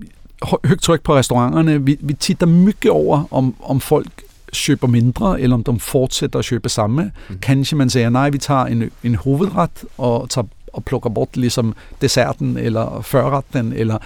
[0.63, 1.79] högt tryck på restaurangerna.
[1.79, 6.45] Vi, vi tittar mycket över om, om folk köper mindre, eller om de fortsætter at
[6.45, 7.03] købe samme.
[7.29, 7.41] Mm.
[7.41, 11.75] Kanskje man siger, nej, vi tager en, en hovedret og tager og plukker bort ligesom
[12.01, 13.99] desserten eller førretten, eller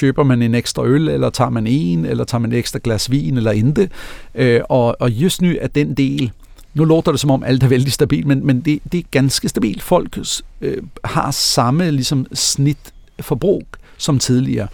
[0.00, 3.10] køber man en ekstra øl, eller tager man en, eller tager man et ekstra glas
[3.10, 3.88] vin, eller inte.
[4.34, 6.32] Øh, og, og just nu er den del,
[6.74, 9.48] nu låter det som om alt er vældig stabilt, men, men det, det er ganske
[9.48, 9.82] stabilt.
[9.82, 10.18] Folk
[10.60, 13.62] øh, har samme ligesom, snit forbrug
[13.96, 14.68] som tidligere.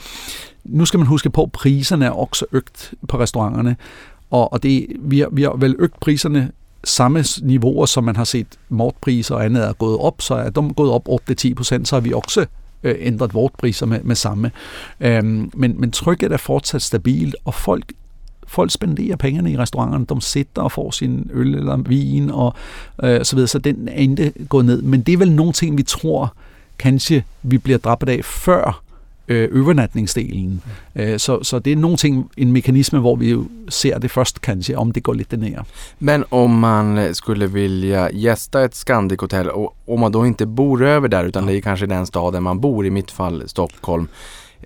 [0.65, 3.77] Nu skal man huske på, at priserne er også øgt på restauranterne,
[4.31, 6.51] og, og det, vi, har, vi har vel øgt priserne
[6.87, 10.75] samme niveauer, som man har set mortpriser og andet er gået op, så er de
[10.77, 12.47] gået op 8-10 procent, så har vi også
[12.83, 14.51] øh, ændret vortpriser med, med samme.
[15.01, 17.93] Øhm, men, men trykket er fortsat stabilt, og folk
[18.49, 20.07] folk spenderer pengene i restauranterne.
[20.07, 22.55] De sidder og får sin øl eller vin og
[23.03, 24.83] øh, så videre, så den er ikke gået ned.
[24.83, 26.35] Men det er vel nogle ting, vi tror,
[26.79, 28.83] kanskje vi bliver dræbt af før
[29.29, 30.63] øh, overnatningsdelen.
[30.97, 34.41] Øh, så, så det er nogle ting, en mekanisme, hvor vi jo ser det først
[34.41, 35.63] kanske, om det går lite ner.
[35.99, 40.85] Men om man skulle vilja gästa ett Scandic hotell och om man då inte bor
[40.85, 41.51] över där utan ja.
[41.51, 44.09] det är kanske den staden man bor, i mitt fall Stockholm.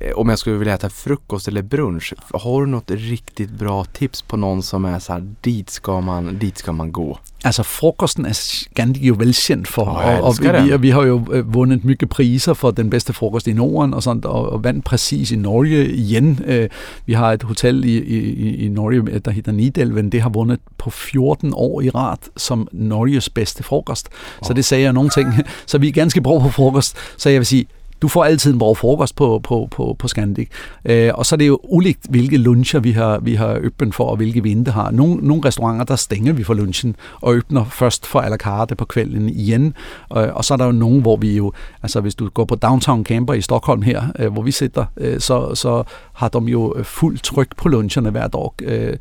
[0.00, 4.22] Eh, om jag skulle vilja äta frukost eller brunch, har du något riktigt bra tips
[4.22, 7.18] på någon som är så här, dit ska man, dit ska man gå?
[7.44, 11.84] Altså frokosten er Scandic jo velkendt for, jeg og, vi, vi har jo øh, vundet
[11.84, 15.36] mye priser for den bedste frokost i Norden, og, sådan, og, og vandt præcis i
[15.36, 16.38] Norge igen.
[16.46, 16.68] Øh,
[17.06, 20.90] Vi har et hotel i, i, i Norge, der hedder Nidelven, det har vundet på
[20.90, 24.08] 14 år i rad som Norges bedste frokost.
[24.42, 25.28] Så det sagde jeg nogle ting.
[25.66, 27.66] Så vi er ganske bra på frokost, så jeg vil sige,
[28.02, 30.48] du får altid en bra frokost på, på, på, på Scandic.
[30.84, 34.04] Øh, og så er det jo ulikt, hvilke luncher vi har, vi har åbent for,
[34.04, 34.90] og hvilke vi ikke har.
[34.90, 38.74] Nogle, nogle restauranter, der stænger vi for lunchen, og åbner først for à la carte
[38.74, 39.74] på kvelden igen.
[40.16, 42.54] Øh, og så er der jo nogle, hvor vi jo, altså hvis du går på
[42.54, 45.82] Downtown Camper i Stockholm her, øh, hvor vi sidder, øh, så, så
[46.12, 48.50] har de jo øh, fuld tryk på luncherne hver dag.
[48.62, 48.96] Øh,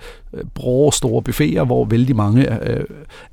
[0.56, 2.86] brå store buffeter, hvor vældig mange øh,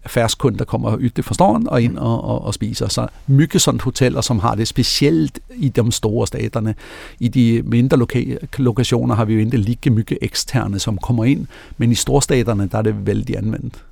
[0.07, 2.89] færdskunder kommer ytte fra staden og ind og, og, og spiser.
[2.89, 6.75] Så mye sådan hoteller, som har det specielt i de store staterne.
[7.21, 11.47] I de mindre loka- lokationer har vi jo ikke lige mye eksterne, som kommer ind,
[11.79, 13.85] men i storstaterne, der er det vældig anvendt.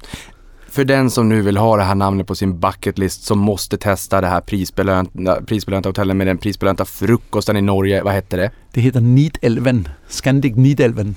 [0.75, 4.21] För den som nu vill ha det här namnet på sin bucketlist som måste testa
[4.21, 8.51] det här prisbelönta, prisbelönta hotellet med den prisbelönta frukosten i Norge, vad hette det?
[8.73, 9.89] Det hedder Nidelven.
[10.09, 11.15] Scandic Nidelven.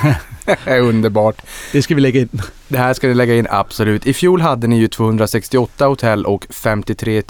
[0.66, 1.42] Underbart.
[1.72, 2.42] Det skal vi lægge ind.
[2.68, 4.06] Det här ska ni lägga in absolut.
[4.06, 7.22] I fjol hade ni ju 268 hotell och 53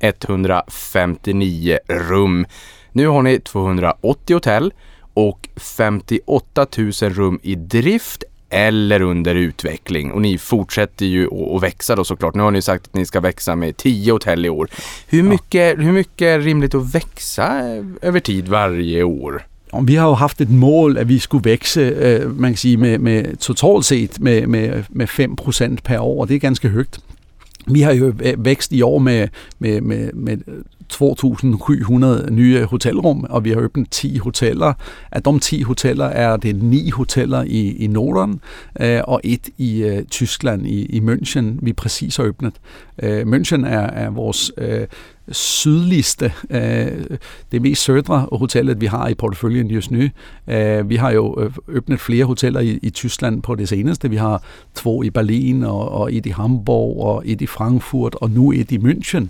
[0.00, 2.46] 159 rum.
[2.92, 4.72] Nu har ni 280 hotell
[5.14, 10.12] och 58 000 rum i drift eller under utveckling.
[10.12, 12.34] Och ni fortsätter ju att- att växa då såklart.
[12.34, 14.68] Nu har ni sagt att ni ska växa med 10 hotell i år.
[15.08, 17.62] Hur mycket, hur mycket är rimligt att växa
[18.02, 19.42] över tid varje år?
[19.82, 22.98] Vi har jo haft et mål, at vi skulle vækse, øh, man kan sige, med,
[22.98, 26.98] med totalt set med, med, med 5% per år, det er ganske højt.
[27.66, 30.38] Vi har jo øh, vækst i år med, med, med, med
[30.92, 34.72] 2.700 nye hotelrum, og vi har åbnet 10 hoteller.
[35.12, 38.40] Af de 10 hoteller er det 9 hoteller i, i Norden,
[38.80, 42.54] øh, og et i øh, Tyskland, i, i München, vi præcis har åbnet.
[43.02, 44.86] Øh, München er, er vores øh,
[45.32, 47.18] sydligste, øh,
[47.52, 50.02] det mest sødre hotellet, vi har i porteføljen just nu.
[50.48, 54.10] Øh, vi har jo øh, åbnet flere hoteller i, i Tyskland på det seneste.
[54.10, 54.42] Vi har
[54.74, 58.70] to i Berlin, og, og et i Hamburg, og et i Frankfurt, og nu et
[58.70, 59.26] i München.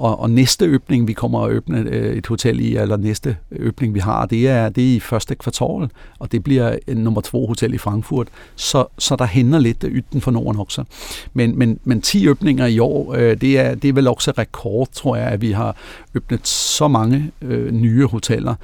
[0.00, 3.36] Og, og næste åbning, vi kommer at åbne øh, et hotel i, eller næste
[3.66, 7.20] åbning, vi har, det er, det er i første kvartal, og det bliver en nummer
[7.20, 8.28] to hotel i Frankfurt.
[8.56, 10.84] Så, så der hænder lidt øh, ytten for Norden også.
[11.34, 15.16] Men, men, men 10 åbninger i år, det, er, det er vel også rekord, tror
[15.16, 15.76] jeg, at vi har
[16.16, 18.54] åbnet så mange øh, nye hoteller.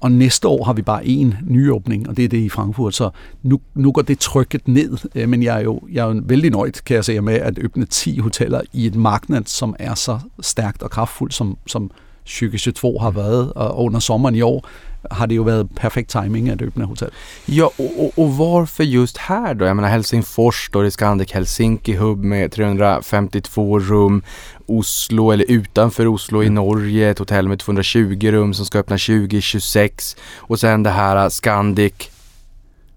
[0.00, 2.94] Og næste år har vi bare én nyåbning, og det er det i Frankfurt.
[2.94, 3.10] Så
[3.42, 6.82] nu, nu går det trykket ned, men jeg er jo jeg er jo vældig nøjt,
[6.84, 10.63] kan jeg sige, med at åbne 10 hoteller i et marked, som er så stærkt
[10.82, 11.90] og kraftfuldt, som, som
[12.24, 14.66] 2022 har været, og under sommeren i år
[15.10, 17.08] har det jo været perfekt timing at åbne hotel.
[17.48, 19.64] Ja, och, och, och varför just här då?
[19.64, 24.22] Jag menar Helsingfors då, det är Scandic Helsinki Hub med 352 rum.
[24.66, 30.16] Oslo, eller utanför Oslo i Norge, ett hotell med 220 rum som ska öppna 2026.
[30.36, 32.10] Och sen det här Scandic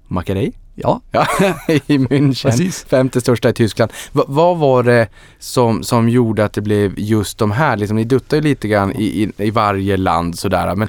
[0.07, 1.27] Macarey Ja, ja,
[1.67, 2.83] i München, Precis.
[2.83, 3.91] femte största i Tyskland.
[4.11, 5.07] Va, vad var det
[5.39, 7.77] som, som gjorde att det blev just de här?
[7.77, 10.87] Liksom, ni duttar ju lite grann i, i, i varje land sådär, men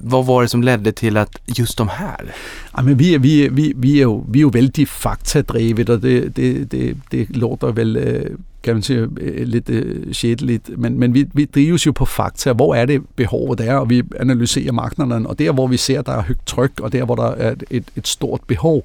[0.00, 2.34] vad var det som ledde till att just de här?
[2.78, 6.36] Ej, men vi, vi, vi, vi, er jo, vi er jo vældig faktadrevet, og det,
[6.36, 11.14] det, det, det låter vel, øh, kan man sige, øh, lidt øh, shitligt, men, men
[11.14, 12.52] vi, vi drives jo på fakta.
[12.52, 16.12] Hvor er det behovet er, og vi analyserer markederne, og der, hvor vi ser, der
[16.12, 18.84] er højt tryk, og der, hvor der er et, et stort behov,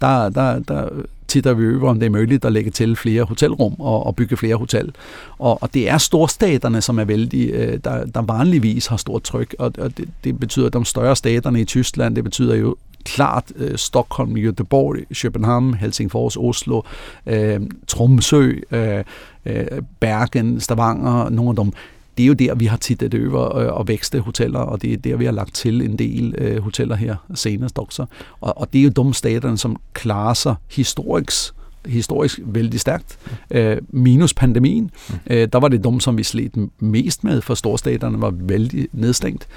[0.00, 0.88] der, der, der
[1.28, 4.36] titter vi over, om det er muligt at lægge til flere hotelrum og, og bygge
[4.36, 4.92] flere hotel.
[5.38, 9.54] Og, og det er storstaterne, som er vældig, øh, der, der vanligvis har stort tryk,
[9.58, 13.52] og, og det, det betyder, at de større staterne i Tyskland, det betyder jo klart
[13.56, 16.82] øh, Stockholm, Göteborg, København, Helsingfors, Oslo,
[17.26, 19.04] øh, Tromsø, øh,
[19.46, 19.66] øh,
[20.00, 21.72] Bergen, Stavanger, nogle af dem.
[22.16, 24.96] Det er jo der, vi har tittet over øh, og vækste hoteller, og det er
[24.96, 28.06] der, vi har lagt til en del øh, hoteller her senest også.
[28.40, 31.54] Og, og det er jo de staterne, som klarer sig historisk
[31.86, 33.18] historisk vældig stærkt.
[33.50, 34.90] Øh, minus pandemien,
[35.26, 39.48] øh, der var det dem, som vi slet mest med, for storstaterne var vældig nedstængt.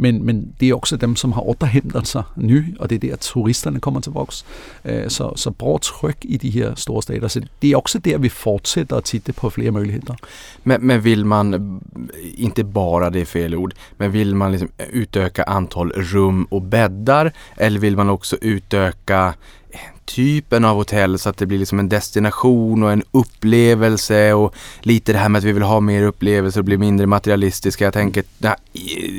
[0.00, 3.16] Men, men det er også dem, som har återhentet sig ny, og det er der,
[3.16, 4.44] turisterne kommer til voks.
[4.84, 7.28] Øh, så, så bra tryk i de her store stater.
[7.28, 10.14] Så det er også der, vi fortsætter at titte på flere muligheder.
[10.64, 11.80] Men, men vill man,
[12.34, 17.32] inte bara det är fel ord, men vill man liksom utöka antal rum och bäddar
[17.56, 19.34] eller vill man också utöka
[20.08, 25.12] typen av hotell så att det blir liksom en destination och en upplevelse och lite
[25.12, 27.84] det här med att vi vill ha mer upplevelser och bli mindre materialistiska.
[27.84, 28.56] Jag tänker här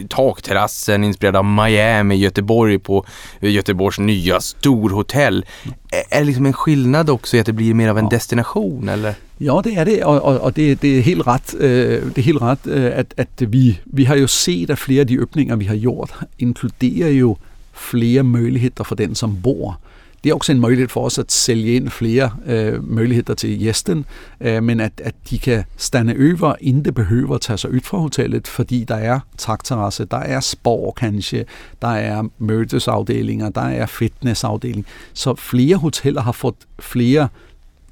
[0.07, 3.05] takterrassen inspirerad av Miami, Göteborg på
[3.39, 5.45] Göteborgs nya storhotell.
[5.91, 8.89] Är är det liksom en skillnad också i att det blir mer av en destination
[8.89, 9.15] eller?
[9.41, 12.21] Ja, det er det, og, og, og det, det er helt ret, øh, det er
[12.21, 15.55] helt ret øh, at, at vi, vi har jo set, at flere af de åbninger,
[15.55, 17.37] vi har gjort, inkluderer jo
[17.73, 19.79] flere muligheder for den, som bor.
[20.23, 24.05] Det er også en mulighed for os at sælge ind flere øh, muligheder til gæsten,
[24.41, 27.79] øh, men at, at de kan stande over, inden det behøver at tage sig ud
[27.83, 31.45] fra hotellet, fordi der er takterrasse, der er spor kanskje,
[31.81, 34.85] der er mødesafdelinger, der er fitnessafdeling.
[35.13, 37.27] Så flere hoteller har fået flere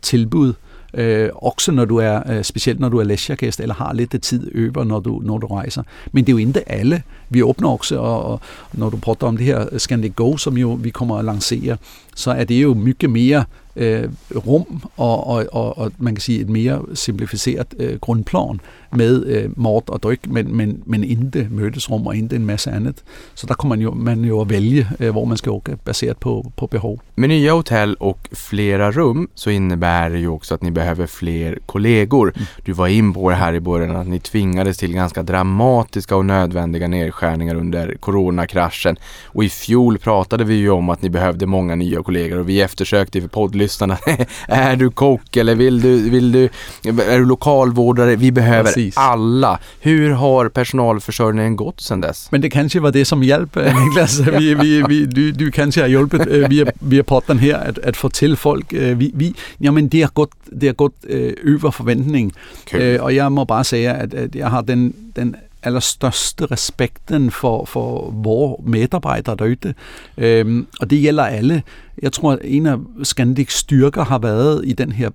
[0.02, 0.54] tilbud,
[0.94, 4.52] øh, også når du er, øh, specielt når du er læsjergæst, eller har lidt tid
[4.54, 5.84] øver, når du, når du rejser.
[6.12, 7.04] Men det er jo ikke alle.
[7.30, 8.42] Vi åbner også, og, og
[8.74, 11.78] når du prater om det her Scandic Go, som jo vi kommer at lancere,
[12.16, 13.44] så er det jo mye mere
[13.78, 18.60] øh, rum og, og, og, og man kan sige et mere simplificeret øh, grundplan
[18.96, 23.04] med øh, mord og dryk, men, men, men ikke mødesrum og ikke en masse andet.
[23.36, 26.18] Så der kommer man jo, man jo at vælge, øh, hvor man skal åka, baseret
[26.18, 27.00] på, på behov.
[27.16, 31.60] Med nya hotell och flera rum så innebär det ju också att ni behöver fler
[31.66, 32.34] kollegor.
[32.66, 36.26] Du var in på det här i början att ni tvingades till ganska dramatiska och
[36.26, 38.98] nödvändiga nedskärningar under coronakraschen.
[39.26, 42.62] Och i fjol pratade vi ju om att ni behövde många nya kollegor och vi
[42.62, 43.28] eftersökte för
[43.68, 43.98] poddlyssnarna.
[44.48, 46.50] är du kock eller vill du, vill du,
[46.84, 48.16] är du lokalvårdare?
[48.16, 48.98] Vi behöver Precis.
[48.98, 49.60] alla.
[49.80, 52.32] Hur har personalförsörjningen gått sedan dess?
[52.32, 54.20] Men det kanskje var det, som hjalp, øh, Niklas.
[54.38, 57.98] Vi, vi, vi, du, du kanskje har hjulpet øh, via, via podden her at, at
[57.98, 61.06] fortælle folk, øh, vi, vi, jamen det har gått, det har gått
[61.44, 62.32] over forventning.
[62.66, 62.82] Kul.
[62.82, 67.66] Øh, og jeg må bare sige, at, at jeg har den, den allerstørste respekten for,
[67.66, 69.74] for vores medarbejdere derude.
[70.18, 71.64] Øhm, og det gælder alle.
[72.02, 75.10] Jeg tror, at en af Scandics styrker har været i den her,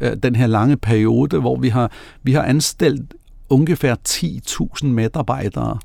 [0.00, 1.90] øh, den her lange periode, hvor vi har,
[2.22, 3.14] vi har anstillet
[3.48, 5.78] ungefær 10.000 medarbejdere.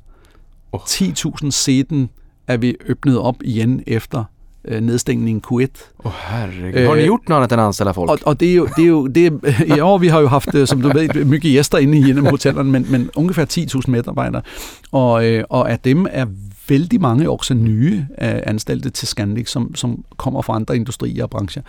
[0.72, 0.80] Åh.
[0.80, 2.10] 10.000 siden
[2.46, 4.24] er vi åbnet op igen efter
[4.68, 5.66] øh, nedstængningen Q1.
[6.04, 6.86] Åh herregud.
[6.86, 8.10] Har ni Eh, gjort något annat än anställa folk?
[8.10, 9.32] Og, og det er jo, det er jo det
[9.76, 12.18] i år, vi har jo haft, øh, som du ved, mye gæster inde i en
[12.18, 14.42] af hotellerne, men, men ungefær 10.000 medarbejdere.
[14.92, 16.26] Og, øh, og af dem er
[16.68, 21.30] vældig mange også nye øh, ansatte til Scandic, som, som kommer fra andre industrier og
[21.30, 21.62] brancher.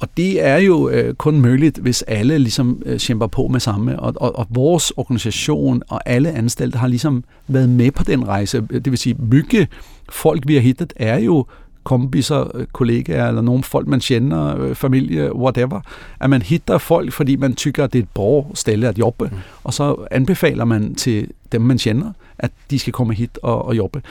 [0.00, 4.00] Og det er jo øh, kun muligt, hvis alle ligesom øh, kæmper på med samme.
[4.00, 8.60] Og, og, og vores organisation og alle ansatte har ligesom været med på den rejse.
[8.60, 9.68] Det vil sige, mygge
[10.08, 11.46] folk, vi har hittet, er jo
[11.88, 15.80] kompiser, øh, kollegaer eller nogle folk, man kender, øh, familie, whatever.
[16.20, 19.24] At man hitter folk, fordi man tykker, at det er et bra sted at jobbe.
[19.32, 19.38] Mm.
[19.64, 23.76] Og så anbefaler man til dem, man kender, at de skal komme hit og, og
[23.76, 24.02] jobbe.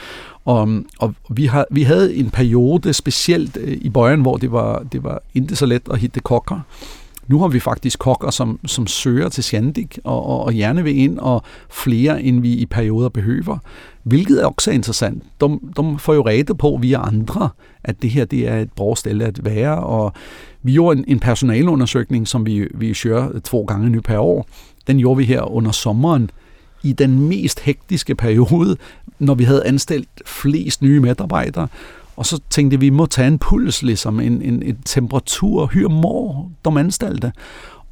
[0.44, 4.82] Og, og vi, har, vi havde en periode, specielt øh, i bøjen, hvor det var,
[4.92, 6.60] det var ikke så let at hitte kokker.
[7.28, 10.98] Nu har vi faktisk kokker, som, som søger til Scandic og, og, og gerne vil
[10.98, 13.58] ind, og flere, end vi i perioder behøver.
[14.08, 15.22] Hvilket er også interessant.
[15.40, 17.48] De, de får jo rede på via andre,
[17.84, 19.76] at det her det er et bra sted at være.
[19.76, 20.12] Og
[20.62, 24.46] vi gjorde en, en personalundersøgning, som vi, vi kører to gange nu per år.
[24.86, 26.30] Den gjorde vi her under sommeren
[26.82, 28.76] i den mest hektiske periode,
[29.18, 31.68] når vi havde anstalt flest nye medarbejdere.
[32.16, 35.88] Og så tænkte vi, vi må tage en puls, ligesom en, en, en temperatur, hyr
[35.88, 37.32] mor de anstalte?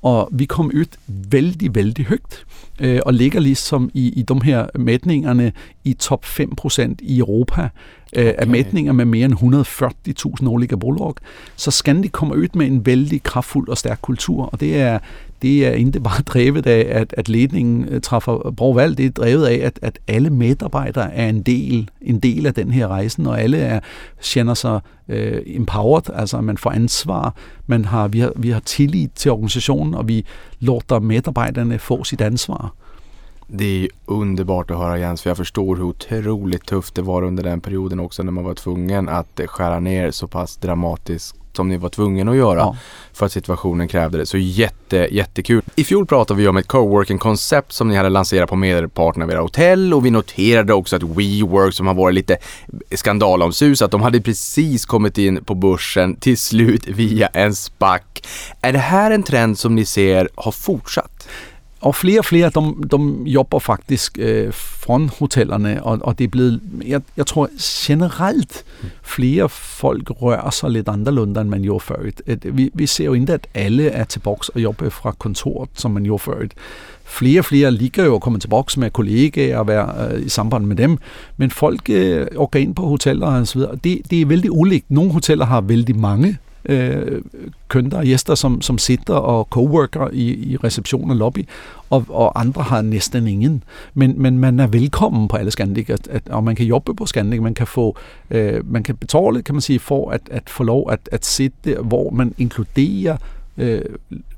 [0.07, 2.45] Og vi kom ud vældig, vældig højt,
[2.81, 5.53] øh, og ligger ligesom i, i de her mætningerne
[5.85, 7.69] i top 5% i Europa
[8.17, 8.51] øh, af Okay.
[8.51, 9.65] mætninger med mere end
[10.43, 11.15] 140.000 årlige bolag.
[11.57, 14.99] Så Scandic kommer ud med en vældig kraftfuld og stærk kultur, og det er,
[15.43, 19.11] det er ikke bare drevet af, at, at ledningen øh, træffer bra valg, det er
[19.11, 23.27] drevet af, at, at alle medarbejdere er en del, en del af den her rejsen,
[23.27, 23.81] og alle er,
[24.23, 27.35] kender sig øh, empowered, altså man får ansvar,
[27.67, 30.25] man har, vi, har, vi har tillid til organisationen, og vi
[30.61, 32.75] låter medarbejderne få sit ansvar.
[33.47, 37.43] Det är underbart att höra Jens för jag förstår hur otroligt tufft det var under
[37.45, 41.77] den perioden också när man var tvungen att skära ner så pass dramatiskt som ni
[41.77, 42.77] var tvungen att göra Ja.
[43.13, 44.27] för att situationen krävde det.
[44.27, 45.63] Så jätte, jättekul.
[45.77, 49.41] I fjol pratade vi om ett coworking-koncept som ni hade lanserat på merparten av era
[49.41, 52.37] hotell och vi noterade också att WeWork som har varit lite
[52.95, 58.01] skandalomsusat, de hade precis kommit in på börsen till slut via en SPAC.
[58.61, 61.29] Är det här en trend som ni ser har fortsatt?
[61.87, 66.29] Og flere og flere, de, de jobber faktisk øh, fra hotellerne, og, og det er
[66.29, 67.49] blevet, jeg, jeg tror
[67.87, 68.65] generelt,
[69.03, 71.97] flere folk rører sig lidt anderledes, end man gjorde før.
[72.45, 76.05] Vi, vi ser jo ikke, at alle er tilbage og jobber fra kontoret, som man
[76.05, 76.35] gjorde før.
[77.05, 80.65] Flere og flere ligger jo kommer komme tilbage med kollegaer og være øh, i samband
[80.65, 80.99] med dem,
[81.37, 83.77] men folk øh, organ på hoteller og så videre.
[83.85, 84.91] Det, det er vældig ulikt.
[84.91, 87.23] Nogle hoteller har vældig mange øh,
[87.69, 91.49] kunder og gæster, som, som sitter og coworker i, i reception og lobby,
[91.91, 93.63] og, og andre har næsten ingen.
[93.95, 97.07] Men, men man er velkommen på alle Scandic, at, at, og man kan jobbe på
[97.07, 97.97] Scandic, man kan få,
[98.31, 101.77] øh, man kan betale, kan man sige, for at, at få lov at, at sitte,
[101.83, 103.17] hvor man inkluderer
[103.59, 103.83] øh,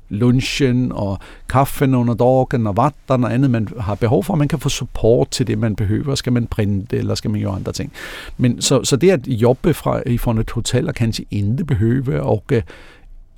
[0.09, 1.19] lunchen og
[1.49, 4.35] kaffen under dagen og vatten og andet, man har behov for.
[4.35, 6.15] Man kan få support til det, man behøver.
[6.15, 7.91] Skal man printe, eller skal man gøre andre ting.
[8.37, 12.43] Men så, så det at jobbe fra, fra et hotel og kanskje ikke behøve og
[12.51, 12.57] uh,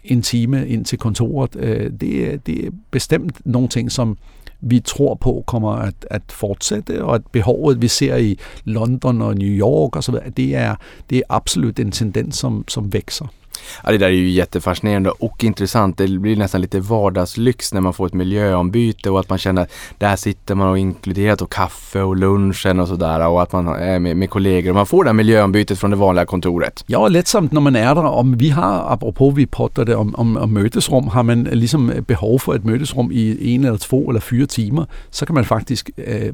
[0.04, 4.18] en time ind til kontoret, øh, det, det er bestemt nogle ting, som
[4.62, 9.36] vi tror på kommer at, at fortsætte, og at behovet, vi ser i London og
[9.36, 10.76] New York osv., det er,
[11.10, 13.41] det er absolut en tendens, som, som växer.
[13.84, 15.98] Ja, det där är ju jättefascinerande och intressant.
[15.98, 19.72] Det blir nästan lite vardagslyx när man får ett miljöombyte och att man känner att
[19.98, 24.00] där sitter man och inkluderat och kaffe och lunchen och sådär och att man är
[24.00, 26.84] med, med kollegor och man får det här miljöombytet från det vanliga kontoret.
[26.88, 28.06] Ja, lättsamt när man är där.
[28.06, 32.56] Om vi har, apropå vi pratade om, om, om mötesrum, har man liksom behov för
[32.56, 36.34] ett mötesrum i en eller två eller fyra timmar så kan man faktiskt, eh, øh,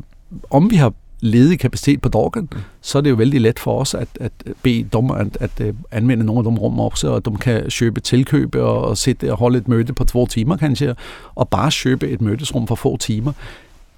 [0.50, 2.58] om vi har ledig kapacitet på dagen, mm.
[2.82, 4.32] så er det jo vældig let for os at, at
[4.64, 8.00] bede dem at, at, at anvende nogle af de rum også, og de kan købe
[8.00, 10.96] tilkøbe og, og sætte og holde et møde på to timer kanskje,
[11.36, 13.32] og bare købe et mødesrum for få timer.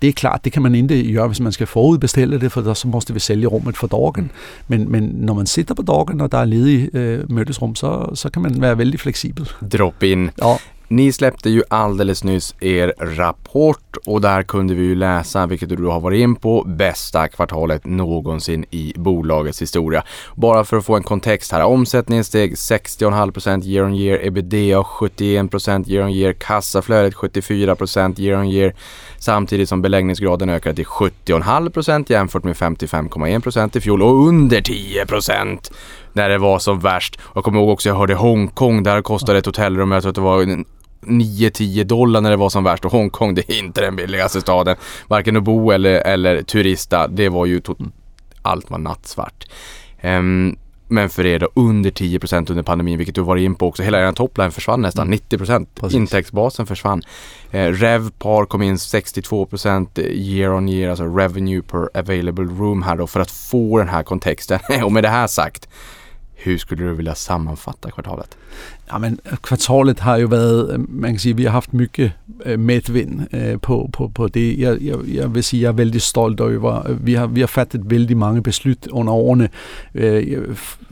[0.02, 2.88] Det er klart, det kan man ikke gøre, hvis man skal forudbestille det, for så
[2.88, 4.14] måste vi sælge rummet for.
[4.18, 4.30] Mm.
[4.68, 8.30] Men, men når man sitter på dagen, og der er ledige øh, mødesrum, så, så
[8.30, 9.50] kan man være vældig fleksibel.
[9.78, 10.30] Drop in.
[10.42, 10.56] Ja.
[10.92, 15.86] Ni släppte ju alldeles nyss er rapport och där kunde vi ju läsa, vilket du
[15.86, 20.04] har varit in på, bästa kvartalet någonsin i bolagets historia.
[20.36, 21.64] Bara för att få en kontext här.
[21.64, 28.48] Omsättningen steg 60,5% year on year, ebitda 71% year on year, kassaflödet 74% year on
[28.48, 28.74] year
[29.18, 35.72] samtidigt som beläggningsgraden ökade till 70,5% jämfört med 55,1% i fjol och under 10%
[36.14, 37.20] när det var som värst.
[37.36, 40.22] Jag kommer ihåg också, jag hörde Hongkong, där kostade ett hotellrum, jag tror att det
[40.22, 40.42] var
[41.02, 44.76] 9-10 dollar när det var som värst och Hongkong det är inte den billigaste staden.
[45.08, 47.62] Varken att bo eller, eller turista, det var ju
[48.42, 49.46] allt var nattsvart.
[50.02, 50.58] Um,
[50.92, 53.84] men för er då under 10% under pandemin, vilket du var in på också.
[53.84, 55.20] Hela er topline försvann nästan, mm.
[55.30, 55.68] 90%.
[55.76, 55.98] Precis.
[55.98, 57.02] Intäktsbasen försvann.
[57.52, 63.08] Eh, Revpar kom in 62% year on year, alltså revenue per available room här då
[63.08, 64.60] för att få den här kontexten.
[64.84, 65.70] och med det här sagt,
[66.36, 68.38] hur skulle du vilja sammanfatta kvartalet?
[68.94, 72.12] Ja, men øh, kvartalet har jo været, øh, man kan sige, vi har haft mycket
[72.46, 73.22] øh, medvind
[73.60, 74.60] på, på, på det.
[74.60, 77.82] Jeg, jeg, jeg vil sige, jeg er vældig stolt over, vi har, vi har fattet
[77.86, 79.50] vældig mange beslut under årene.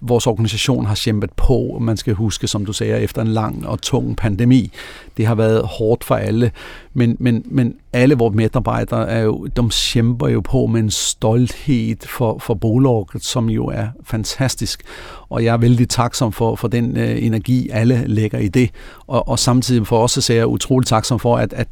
[0.02, 3.82] Vores organisation har kæmpet på, man skal huske, som du sagde, efter en lang og
[3.82, 4.72] tung pandemi.
[5.18, 6.52] Det har været hårdt for alle,
[6.93, 12.08] men, men, men alle vores medarbejdere er jo, de kæmper jo på med en stolthed
[12.08, 14.84] for, for bolaget, som jo er fantastisk.
[15.30, 18.69] Og jeg er vældig taksom for, for den øh, energi, alle lægger i det.
[19.07, 21.67] Og, og samtidig for os så ser jeg utrolig taksom for, at, at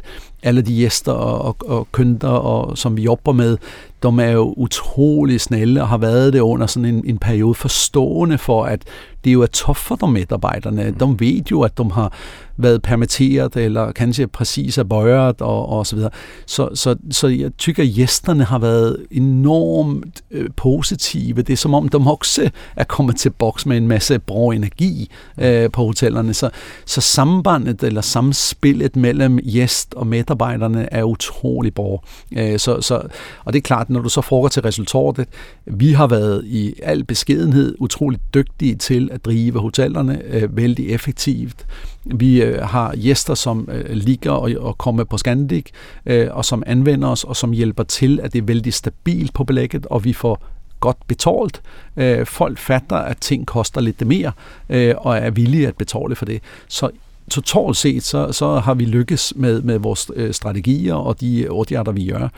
[0.46, 3.58] alle de gæster og, og, og kunder, og, som vi jobber med,
[4.04, 8.38] de er jo utrolig snälla og har været det under sådan en, en periode forstående
[8.38, 8.84] for, at
[9.24, 10.96] det jo er tof for de medarbejderne.
[11.00, 12.14] De ved jo, at de har
[12.58, 16.12] været permitteret, eller kanskje præcis er bøjet, og, og så videre.
[16.46, 21.42] Så, så, så jeg tykker, at gæsterne har været enormt øh, positive.
[21.42, 25.10] Det er som om, de også er kommet til boks med en masse bra energi
[25.38, 26.34] øh, på hotellerne.
[26.34, 26.50] Så,
[26.86, 31.98] så sambandet, eller samspillet mellem gæst og medarbejderne er utrolig bra.
[32.38, 33.02] Øh, så, så,
[33.46, 35.28] og det er klart, når du så foregår til resultatet,
[35.66, 41.66] vi har været i al beskedenhed utrolig dygtige til at drive hotellerne øh, vældig effektivt.
[42.06, 45.66] Vi øh, har gæster, som øh, ligger og, og kommer på Scandic,
[46.06, 49.44] øh, og som anvender os, og som hjælper til, at det er vældig stabilt på
[49.44, 50.44] belægget, og vi får
[50.80, 51.62] godt betalt.
[51.98, 54.32] Øh, folk fatter, at ting koster lidt mere,
[54.70, 56.42] øh, og er villige at betale for det.
[56.68, 56.90] Så
[57.32, 61.92] totalt set, så, så har vi lykkes med, med vores øh, strategier og de åtgärder,
[61.92, 62.30] vi gør.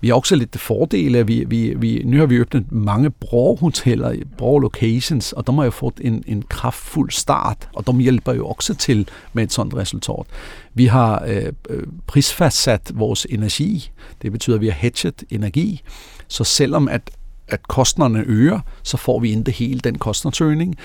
[0.00, 1.26] Vi har også lidt fordele.
[1.26, 5.64] Vi, vi, vi, nu har vi åbnet mange bra hoteller, bra locations, og de har
[5.64, 9.76] jo fået en, en kraftfuld start, og de hjælper jo også til med et sådan
[9.76, 10.26] resultat.
[10.74, 13.90] Vi har øh, øh, prisfastsat vores energi.
[14.22, 15.82] Det betyder, at vi har hedget energi.
[16.28, 17.10] Så selvom at
[17.48, 20.76] at kostnaderne øger, så får vi ikke helt den kostnadsøgning.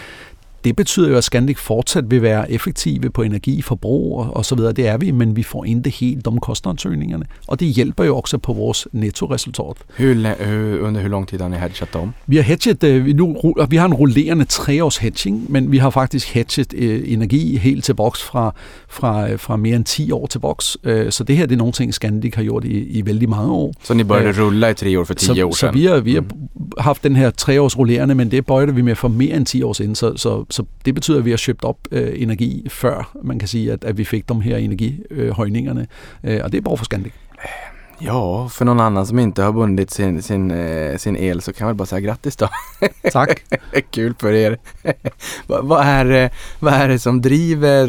[0.64, 4.72] Det betyder jo, at Scandic fortsat vil være effektive på energiforbrug og, og så videre.
[4.72, 7.26] Det er vi, men vi får ikke helt kostnadssøgningerne.
[7.48, 9.76] Og det hjælper jo også på vores nettoresultat.
[9.98, 10.12] Hur,
[10.82, 12.10] under hur lång tid har ni hedget dem?
[12.28, 13.38] Vi har hedget, øh, vi, nu,
[13.70, 17.94] vi har en rullerende treårs hedging, men vi har faktisk hedget øh, energi helt til
[17.94, 18.56] boks fra,
[18.90, 20.78] fra, øh, fra mere end 10 år til boks.
[20.84, 23.52] Øh, så det her det er nogle ting, Scandic har gjort i, i vældig mange
[23.52, 23.74] år.
[23.84, 25.54] Så ni började øh, rulla i tre år for 10 så, år siden?
[25.54, 26.30] Så vi har, vi har mm.
[26.78, 29.74] haft den her treårs rullerende, men det bøjede vi med for mere end 10 år
[29.74, 29.96] siden.
[29.96, 33.48] Så, så så det betyder, at vi har købt op øh, energi før man kan
[33.48, 35.88] sige, at, at vi fik de her energihøjningerne.
[36.24, 37.14] Øh, og det er bare for Scandic.
[38.04, 41.66] Ja, för någon annan som inte har bundit sin, sin, eh, sin el så kan
[41.66, 42.50] jag väl bara säga grattis då.
[43.12, 43.44] Tack.
[43.92, 44.58] Kul för er.
[45.48, 47.88] vad, vad, är, vad är det som driver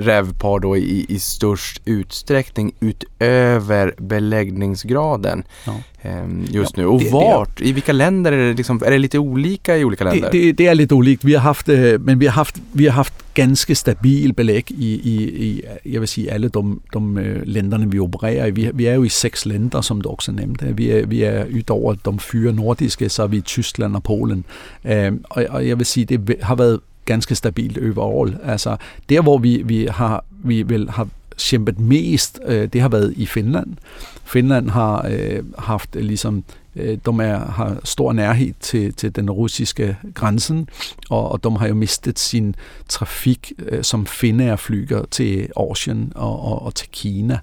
[0.00, 5.72] Revpar då i, i störst utsträckning utöver beläggningsgraden Ja.
[6.02, 6.88] ehm, just Ja, nu?
[6.88, 7.60] Och det- det- vart?
[7.60, 10.28] I vilka länder är det liksom, är det lite olika i olika länder?
[10.32, 11.24] Det, det, det er lidt olikt.
[11.24, 14.94] Vi har haft, øh, men vi har haft, vi har haft ganske stabil belæg i,
[14.94, 18.50] i, i jeg vil sige, alle de, de øh, lænderne, vi opererer i.
[18.50, 20.76] Vi, vi er jo i seks lænder, som du også nævnte.
[20.76, 24.44] Vi er, vi er udover de fire nordiske, så er vi i Tyskland og Polen.
[24.84, 28.36] Øh, og, og jeg vil sige, det har været ganske stabilt overall.
[28.44, 28.76] Altså,
[29.08, 31.08] der hvor vi, vi har, vi vel har
[31.38, 33.76] kæmpet mest, øh, det har været i Finland.
[34.24, 36.44] Finland har øh, haft ligesom
[36.76, 40.68] Øh, de er, har stor nærhed til, til den russiske grænsen,
[41.10, 42.54] og, og de har jo mistet sin
[42.88, 47.38] trafik, øh, som finner flyger til Asien og, og, og til Kina.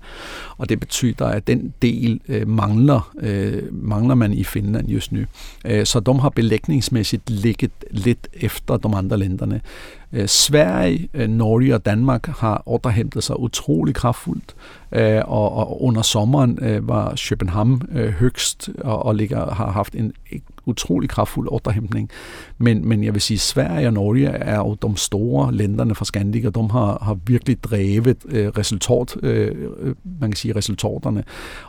[0.58, 5.22] Og det betyder, at den del øh, mangler, øh, mangler man i Finland just nu.
[5.66, 9.62] Øh, så de har belægningsmæssigt ligget lidt efter de andre lænderne.
[10.14, 14.56] Øh, Sverige, øh, Norge og Danmark har ordrehentet sig utrolig kraftfuldt,
[14.92, 19.96] øh, og, og under sommeren øh, var København øh, høgst og, og ligger, har haft
[19.96, 20.14] en
[20.66, 22.10] utrolig kraftfuld underhentning.
[22.58, 26.46] Men, men jeg vil sige, Sverige og Norge er jo de store lænderne fra Skandik,
[26.46, 31.24] og de har, har virkelig drevet øh, resultat, øh, øh man kan sige resultaterne.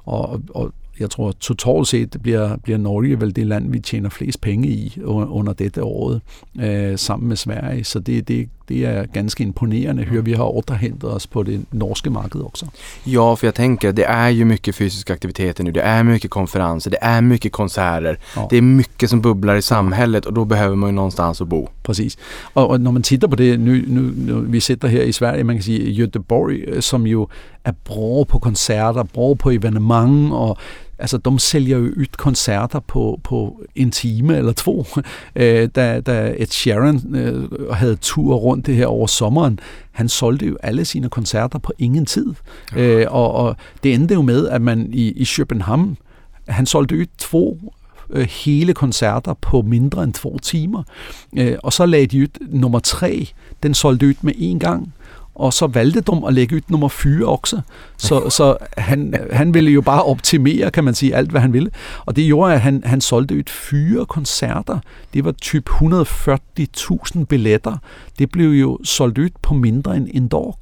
[0.05, 4.41] Og, og jeg tror totalt set bliver, bliver Norge vel det land, vi tjener flest
[4.41, 6.21] penge i under dette året,
[6.61, 7.85] øh, sammen med Sverige.
[7.85, 12.11] Så det, det, det er ganske imponerende, hur vi har återhämtat os på det norske
[12.11, 12.67] marked också.
[13.05, 15.73] Ja, för jag tänker det är ju mycket fysisk aktivitet nu.
[15.73, 18.19] Det är mycket konferenser, det är mycket konserter.
[18.37, 18.47] Ja.
[18.51, 21.69] Det är mycket som bubblar i samhället och då behöver man ju någonstans att bo.
[21.83, 22.19] Præcis.
[22.55, 25.45] Og, og når man tittar på det, nu, nu, nu vi sitter her i Sverige,
[25.45, 27.29] man kan sige Göteborg, øh, som jo
[27.65, 30.59] er bra på koncerter, bra på evenement, og
[31.03, 34.87] altså, de sælger jo ud koncerter på, på en time eller to.
[35.37, 40.47] Øh, da, da Ed Sheeran øh, havde tur rundt det her over sommeren, han solgte
[40.47, 42.27] jo alle sine koncerter på ingen tid.
[42.77, 45.97] Øh, og, og det endte jo med, at man i, i København,
[46.49, 47.73] han solgte ud to
[48.11, 50.83] øh, hele koncerter på mindre end to timer.
[51.37, 53.29] Øh, og så lagde de ud nummer tre,
[53.63, 54.95] den solgte ud med en gang.
[55.35, 57.61] Og så valgte de at lægge ud nummer 4 også.
[57.97, 61.71] Så, så han, han ville jo bare optimere, kan man sige, alt hvad han ville.
[62.07, 64.79] Og det gjorde, at han, han solgte ud fyre koncerter.
[65.15, 67.77] Det var typ 140.000 billetter.
[68.19, 70.55] Det blev jo solgt ud på mindre end en dag.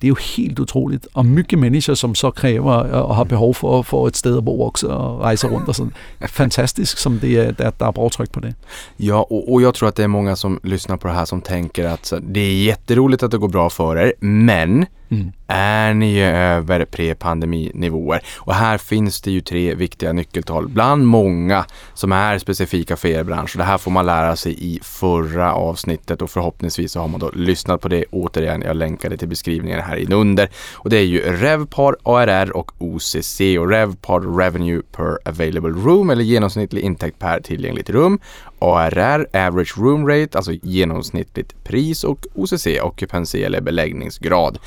[0.00, 1.08] Det er jo helt utroligt.
[1.14, 4.36] Og mygge mennesker, som så kræver øh, og har behov for at få et sted
[4.36, 5.92] at bo også og rejse rundt og sådan.
[6.26, 8.54] Fantastisk, som det er, der, der er bra tryck på det.
[8.98, 11.40] Ja, och, och jag tror att det är många som lyssnar på det här som
[11.40, 15.32] tänker att så, det är jätteroligt att det går bra för er, men Mm.
[15.46, 18.20] är ni eh, över pre-pandeminivåer?
[18.36, 23.24] Och här finns det ju tre viktiga nyckeltal bland många som är specifika för er
[23.24, 23.54] bransch.
[23.54, 27.20] Och det här får man lära sig i förra avsnittet och förhoppningsvis så har man
[27.20, 28.04] då lyssnat på det.
[28.10, 30.48] Återigen, jag länkade till beskrivningen här inunder.
[30.72, 36.22] Och det är ju Revpar, ARR och OCC och Revpar Revenue per Available Room eller
[36.22, 38.20] genomsnittlig intäkt per tillgängligt rum.
[38.60, 44.58] ARR, Average Room Rate, alltså genomsnittligt pris och OCC, Occupancy eller beläggningsgrad.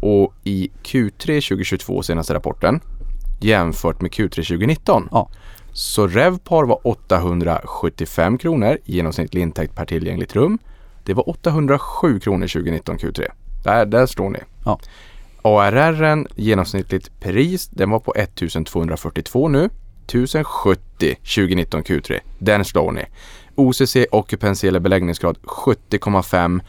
[0.00, 2.80] Och i Q3 2022, senaste rapporten,
[3.40, 5.30] jämfört med Q3 2019 Ja.
[5.72, 10.58] så Revpar var 875 kronor genomsnittlig intäkt per tillgängligt rum.
[11.04, 13.30] Det var 807 kronor 2019 Q3.
[13.64, 14.38] Där, där står ni.
[14.64, 14.78] Ja.
[15.42, 19.68] ARR genomsnittligt pris, den var på 1242 nu.
[20.06, 22.20] 1070 2019 Q3.
[22.38, 23.04] Den slår ni.
[23.54, 26.60] OCC occupancy eller beläggningsgrad 70,5.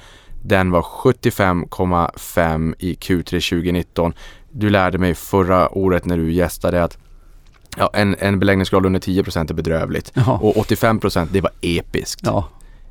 [0.42, 4.14] Den var 75,5 i Q3 2019.
[4.52, 6.98] Du lärde mig förra året när du gästade att
[7.78, 10.12] ja, en, en beläggningsgrad under 10% är bedrövligt.
[10.14, 10.40] Ja.
[10.42, 12.22] Och 85% det var episkt.
[12.24, 12.46] Ja.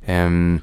[0.05, 0.61] Ehm,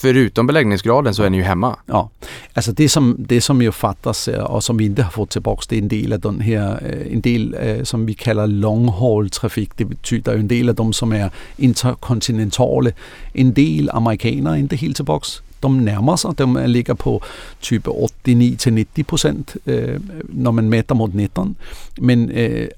[0.00, 1.76] förutom beläggningsgraden så är ni ju hemma.
[1.86, 2.10] Ja,
[2.52, 5.76] alltså det som, det som ju fattas, och som vi inte har fått tillbaka det
[5.76, 9.30] är en del av den här, eh, en del eh, som vi kallar long haul
[9.30, 9.70] trafik.
[9.76, 12.90] Det betyder en del av dem, som är interkontinentala.
[13.32, 15.26] En del amerikaner är inte helt tillbaka
[15.60, 17.22] De nærmer sig, de ligger på
[17.60, 21.56] type 89-90 procent, eh, øh, når man mäter mot 19.
[22.00, 22.68] Men øh,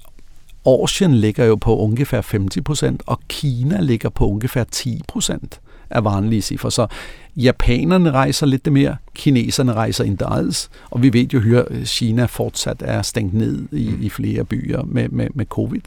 [0.65, 5.59] Asien ligger jo på ungefär 50 procent, og Kina ligger på ungefär 10 procent
[5.91, 6.71] er vanlige cifre.
[6.71, 6.87] Så
[7.35, 12.77] japanerne rejser lidt mere, kineserne rejser ikke alls, og vi ved jo, at Kina fortsat
[12.85, 15.81] er stængt ned i, i flere byer med, med, med covid.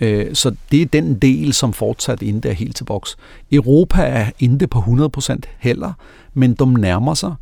[0.00, 3.16] Øh, så det er den del, som fortsat ikke er helt til boks.
[3.52, 5.92] Europa er ikke på 100% heller,
[6.34, 7.34] men de nærmer sig,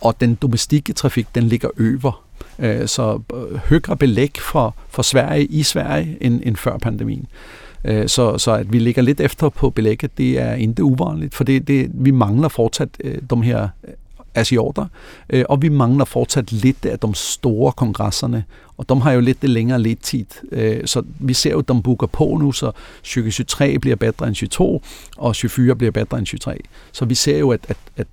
[0.00, 2.24] og den domestikke trafik, den ligger over.
[2.58, 7.26] Øh, så øh, højere belæg for, for Sverige i Sverige end, end før pandemien.
[7.84, 11.44] Øh, så, så at vi ligger lidt efter på belægget, det er ikke uvanligt, for
[11.44, 13.94] det, det, vi mangler fortsat øh, de her øh,
[14.34, 14.86] asiorter,
[15.30, 18.44] øh, og vi mangler fortsat lidt af de store kongresserne,
[18.76, 20.24] og de har jo lidt det længere lidt tid.
[20.86, 22.72] Så vi ser jo, at de booker på nu, så
[23.02, 24.80] 2023 bliver bedre end 22,
[25.16, 26.54] og 24 bliver bedre end 23.
[26.92, 28.06] Så vi ser jo, at, at, at,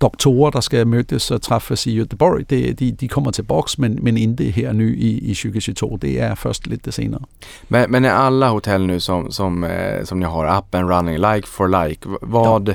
[0.00, 3.98] doktorer, der skal mødes og træffes i Göteborg, det, de, de kommer til boks, men,
[4.02, 5.98] men inte her nu i, i 2022.
[6.02, 7.20] Det er først lidt senere.
[7.68, 11.18] Men, men är alla hotell nu som, som, eh, som ni har up and running,
[11.18, 12.74] like for like, vad, ja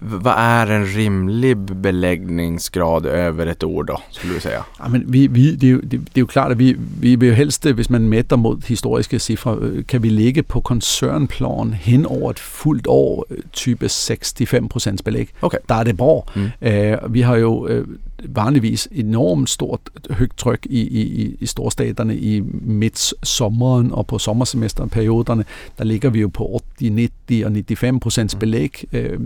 [0.00, 4.64] vad är en rimlig beläggningsgrad över ett år då, skulle du säga?
[4.78, 7.16] Ja, men vi, vi, det, er jo, det, det er jo klart, at vi, vi
[7.16, 11.74] vil jo helst, hvis man mætter mod historiske cifre, øh, kan vi ligge på koncernplan
[11.74, 15.28] hen over et fuldt år, øh, type 65 belæg.
[15.42, 15.58] Okay.
[15.68, 16.32] Der er det bra.
[16.36, 16.50] Mm.
[16.60, 17.84] Uh, vi har jo uh,
[18.24, 25.44] vanligvis enormt stort højt tryk i, i, i storstaterne i midt sommeren og på sommersemesterperioderne.
[25.78, 26.88] Der ligger vi jo på 80,
[27.28, 28.38] 90 og 95 procents mm.
[28.38, 28.84] belæg.
[28.92, 29.20] Øh,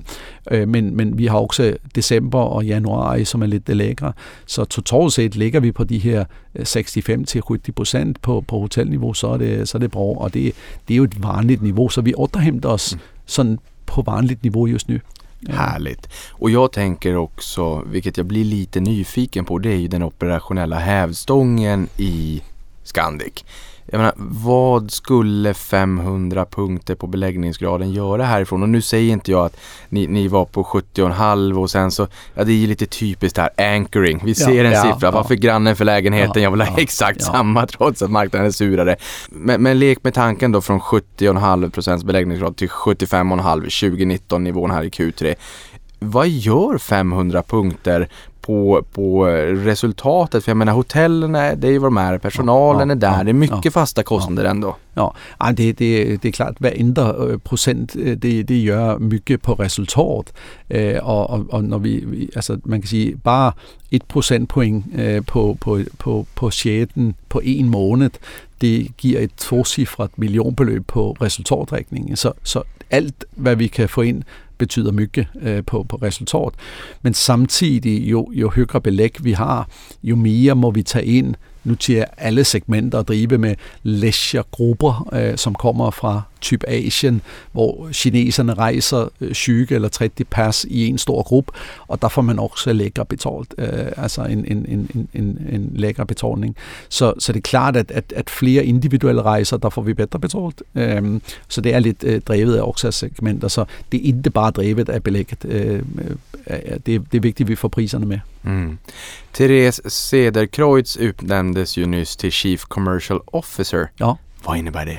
[0.51, 4.13] øh, men, men vi har også december og januar, som er lidt lækre.
[4.47, 6.25] Så totalt set ligger vi på de her
[6.59, 10.01] 65-70 procent på, på hotelniveau, så er det, så er det bra.
[10.01, 10.53] Og det,
[10.89, 13.01] det er jo et vanligt niveau, så vi återhæmter os mm.
[13.27, 14.99] sådan på vanligt niveau just nu.
[15.49, 16.09] Härligt.
[16.31, 20.79] Och jag tänker också, vilket jag blir lite nyfiken på, det är ju den operationella
[20.79, 22.43] hävstången i
[22.85, 23.45] Scandic.
[23.93, 28.63] Jag menar, vad skulle 500 punkter på beläggningsgraden göra härifrån?
[28.63, 29.57] Och nu säger inte jag att
[29.89, 33.51] ni, ni var på 70,5 och sen så, ja det är ju lite typiskt här,
[33.57, 34.21] anchoring.
[34.25, 35.11] Vi ser ja, en ja, siffra, ja.
[35.11, 36.43] varför grannen för lägenheten?
[36.43, 38.97] jag vill ha exakt samma trots att marknaden är surare.
[39.31, 44.89] Men, men lek med tanken då från 70,5% beläggningsgrad till 75,5 2019 nivån här i
[44.89, 45.35] Q3
[46.03, 48.09] vad gör 500 punkter
[48.43, 49.27] på, på
[49.65, 50.45] resultatet.
[50.45, 53.19] För jag menar hotellen, är, det är ju vad de är, personalen ja, är där,
[53.19, 54.77] ja, det är mycket ja, fasta kostnader ändå.
[54.95, 55.15] Ja,
[55.57, 60.33] det, det, det är klart, varenda øh, procent, øh, det, det gör mycket på resultat.
[61.03, 63.53] Och, och, och när vi, alltså man kan säga bara
[63.91, 64.85] ett procentpoint
[65.27, 68.11] på, på, på, på sjäten på en måned,
[68.61, 72.17] det giver et tocifret millionbeløb på resultatrækningen.
[72.17, 74.23] Så, så alt, hvad vi kan få ind
[74.59, 76.53] betyder mygge øh, på, på resultat.
[77.03, 79.69] Men samtidig, jo, jo højere belæg vi har,
[80.03, 81.35] jo mere må vi tage ind
[81.65, 87.23] nu til alle segmenter og drive med leisure-grupper, øh, som kommer fra typ Asien,
[87.53, 91.53] hvor kineserne rejser øh, 20 eller 30 pas i en stor gruppe,
[91.89, 96.05] og der får man også lækker betalt, øh, altså en, en, en, en, en lækker
[96.05, 96.57] betalning.
[96.89, 100.19] Så, så det er klart, at, at, at flere individuelle rejser, der får vi bedre
[100.19, 100.63] betalt.
[100.75, 104.51] Øh, så det er lidt øh, drevet af også segmenter, så det er ikke bare
[104.51, 105.45] drevet af belægget.
[105.45, 105.83] Øh,
[106.51, 108.19] øh, det, det er vigtigt, at vi får priserne med.
[108.43, 108.79] Mm.
[109.35, 113.87] Therese Cederkreutz utnämndes ju nyss till Chief Commercial Officer.
[114.01, 114.13] Ja.
[114.47, 114.99] Vad innebär det?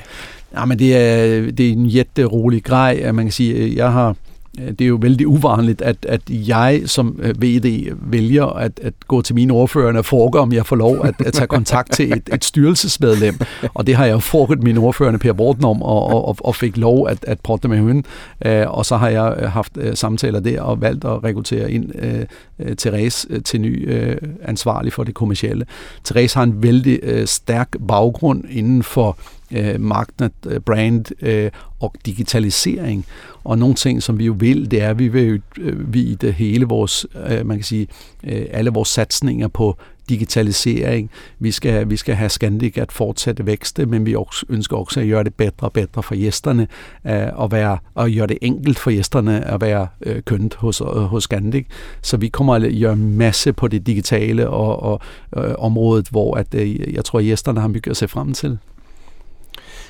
[0.54, 4.14] Ja, men det er, det er en jätterolig grej, at man kan sige, jeg har
[4.58, 9.22] det er jo vældig uvanligt, at, at jeg som øh, VD vælger at, at gå
[9.22, 12.30] til mine ordførende og foregår, om jeg får lov at, at tage kontakt til et,
[12.34, 13.38] et styrelsesmedlem.
[13.74, 16.76] Og det har jeg jo foregået mine ordførende Per Borten om, og, og, og fik
[16.76, 18.02] lov at, at prøve med hende.
[18.44, 22.74] Øh, og så har jeg øh, haft samtaler der og valgt at rekruttere ind uh,
[22.78, 25.66] Therese til ny uh, ansvarlig for det kommercielle.
[26.04, 29.18] Therese har en vældig uh, stærk baggrund inden for
[29.54, 31.50] øh, magnet, øh, brand øh,
[31.80, 33.06] og digitalisering.
[33.44, 36.34] Og nogle ting, som vi jo vil, det er, at vi vil øh, vi det
[36.34, 37.86] hele vores, øh, man kan sige,
[38.24, 39.76] øh, alle vores satsninger på
[40.08, 41.10] digitalisering.
[41.38, 45.08] Vi skal, vi skal have Scandic at fortsætte vækste, men vi også, ønsker også at
[45.08, 46.66] gøre det bedre og bedre for gæsterne,
[47.06, 50.86] øh, og, være, og gøre det enkelt for gæsterne at være øh, kønt hos, øh,
[50.86, 51.66] hos Scandic.
[52.02, 55.00] Så vi kommer at gøre masse på det digitale og, og
[55.36, 58.58] øh, området, hvor at, øh, jeg tror, at gæsterne har mye at se frem til.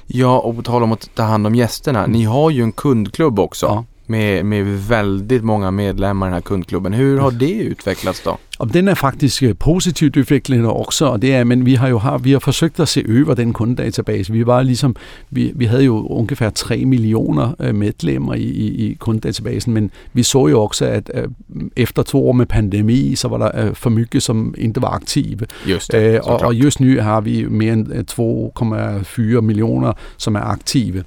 [0.07, 2.07] Ja, och på tal om att ta hand om gästerna.
[2.07, 3.67] Ni har ju en kundklubb också.
[3.67, 3.85] Ja.
[4.07, 6.93] Med, med väldigt många medlemmar i den här kundklubben.
[6.93, 8.39] Hur har det utvecklats då?
[8.59, 11.99] Og den er faktisk øh, positivt udviklet også, og det er, men vi har jo
[11.99, 14.33] har, vi har forsøgt at se over den kundedatabase.
[14.33, 14.97] Vi var ligesom,
[15.31, 20.23] vi, vi havde jo ungefær 3 millioner øh, medlemmer i, i, i kundedatabasen, men vi
[20.23, 21.29] så jo også, at øh,
[21.77, 25.47] efter to år med pandemi, så var der for mygge, som ikke var aktive.
[25.67, 31.05] Just det, og, og just nu har vi mere end 2,4 millioner, som er aktive.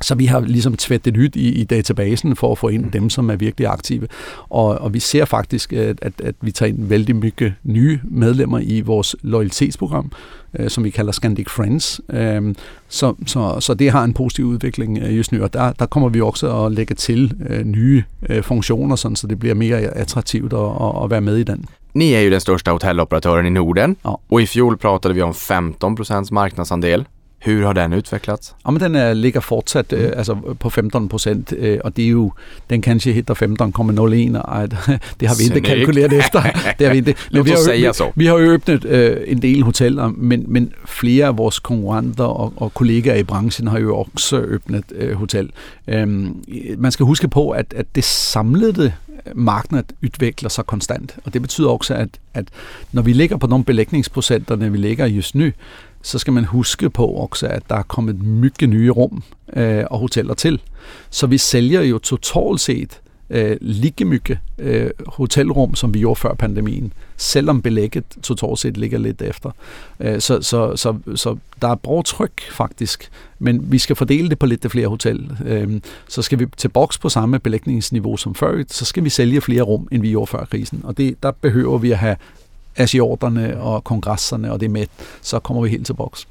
[0.00, 3.30] Så vi har ligesom tvættet nyt i, i databasen for at få ind dem, som
[3.30, 4.08] er virkelig aktive.
[4.48, 8.58] Og, og vi ser faktisk, at, at, at vi tager ind vældig mye nye medlemmer
[8.58, 10.12] i vores loyalitetsprogram,
[10.58, 12.00] øh, som vi kalder Scandic Friends.
[12.10, 12.54] Øh,
[12.88, 16.08] så, så, så det har en positiv udvikling øh, just nu, og der, der kommer
[16.08, 20.52] vi også at lægge til øh, nye øh, funktioner, sådan, så det bliver mere attraktivt
[20.52, 21.64] at, at, at være med i den.
[21.96, 24.16] Ni är ju den största hotelloperatören i Norden Ja.
[24.28, 27.04] och i fjol pratade vi om 15 procents marknadsandel.
[27.44, 28.54] Hur har den utvecklats?
[28.66, 32.08] Ja, men den er, ligger fortsat øh, altså på 15 procent, øh, og det er
[32.08, 32.32] jo,
[32.70, 34.70] den kanskje hitter 15,01, og
[35.20, 35.66] det har vi ikke Snyggt.
[35.66, 36.42] kalkuleret efter.
[36.78, 37.14] det har vi ikke.
[37.30, 40.72] Låt vi har, jo- vi, vi har jo åbnet øh, en del hoteller, men, men
[40.86, 45.50] flere af vores konkurrenter og, og kollegaer i branchen har jo også åbnet øh, hotel.
[45.88, 46.36] Øhm,
[46.78, 48.92] man skal huske på, at, at det samlede
[49.34, 52.44] marked udvikler sig konstant, og det betyder også, at, at
[52.92, 55.50] når vi ligger på de belægningsprocenterne, vi ligger just nu,
[56.02, 59.22] så skal man huske på også, at der er kommet mygge nye rum
[59.56, 60.60] øh, og hoteller til.
[61.10, 66.34] Så vi sælger jo totalt set øh, lige mygge øh, hotelrum, som vi gjorde før
[66.34, 69.50] pandemien, selvom belægget totalt set ligger lidt efter.
[70.00, 74.38] Øh, så, så, så, så der er bra tryk faktisk, men vi skal fordele det
[74.38, 75.36] på lidt flere hotel.
[75.44, 79.40] Øh, så skal vi til boks på samme belægningsniveau som før, så skal vi sælge
[79.40, 80.80] flere rum, end vi gjorde før krisen.
[80.84, 82.16] Og det, der behøver vi at have
[82.76, 84.86] asiaterne og kongresserne og det med,
[85.22, 86.28] så kommer vi helt til boks.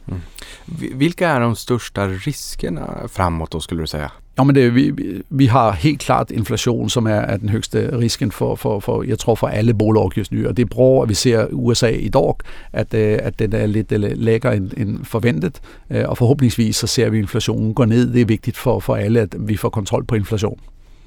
[0.65, 4.11] Vi- Vilka är de största riskerna framåt då skulle du säga?
[4.37, 4.91] Ja, men det, vi,
[5.29, 9.19] vi- har helt klart inflation, som er, er den højeste risken for, for, for, jeg
[9.19, 10.47] tror, for alle bolag just nu.
[10.47, 12.33] Og det er bra, at vi ser USA i dag,
[12.73, 15.61] at, øh, at den er lidt øh, lækker end, end forventet.
[16.05, 18.13] Og forhåbentligvis så ser vi inflationen gå ned.
[18.13, 20.59] Det er vigtigt for, for alle, at vi får kontrol på inflation.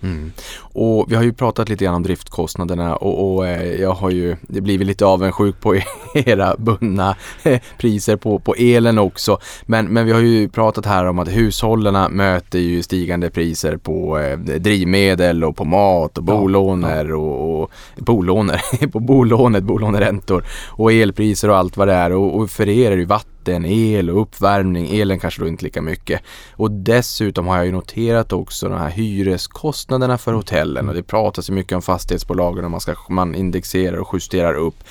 [0.02, 0.32] Mm.
[0.60, 4.36] Och vi har ju pratat lite grann om driftkostnaderna och, och eh, jag har ju
[4.42, 5.76] det blivit lite avundsjuk på
[6.14, 7.16] era bundna
[7.78, 9.38] priser på, på elen också.
[9.66, 14.18] Men, men vi har ju pratat här om att hushållen möter ju stigande priser på
[14.18, 20.92] eh, drivmedel och på mat och Ja, bolåner och, och bolåner, på bolånet, bolåneräntor och
[20.92, 22.12] elpriser och allt vad det är.
[22.12, 25.00] Och, och för er är det ju vatten, el och uppvärmning.
[25.00, 26.20] Elen kanske då inte lika mycket.
[26.52, 31.50] Och dessutom har jag ju noterat också de här hyreskostnaderna för hotellen och det pratas
[31.50, 34.84] ju mycket om fastighetsbolagen och man, ska, man indexerar och justerar upp.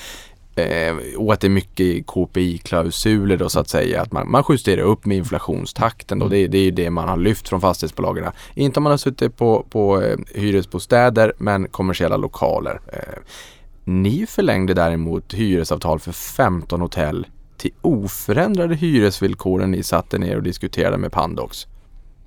[0.58, 4.02] Eh, och att det är mycket KPI-klausuler då så att säga.
[4.02, 6.28] Att man, man justerar upp med inflationstakten då.
[6.28, 8.32] Det, det är ju det man har lyft från fastighetsbolagen.
[8.54, 12.80] Inte om man har suttit på, på eh, hyresbostäder men kommersiella lokaler.
[12.92, 13.18] Eh,
[13.84, 17.26] ni förlängde däremot hyresavtal för 15 hotell
[17.58, 21.66] till oförändrade hyresvillkoren ni satte ner och diskuterade med Pandox.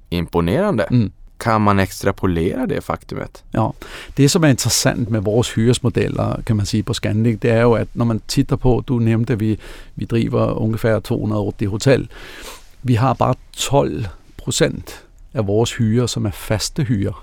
[0.09, 0.87] Imponerande.
[0.91, 1.11] Mm.
[1.37, 3.43] Kan man extrapolera det faktumet?
[3.51, 3.71] Ja,
[4.17, 7.73] det som er interessant med vores hyresmodeller, kan man sige på Scandic, det er jo,
[7.73, 9.59] at når man titter på, du at vi,
[9.95, 12.09] vi driver ungefær 280 hotel.
[12.83, 14.05] Vi har bare 12
[14.37, 15.03] procent
[15.33, 17.13] af vores hyre, som er faste hyre.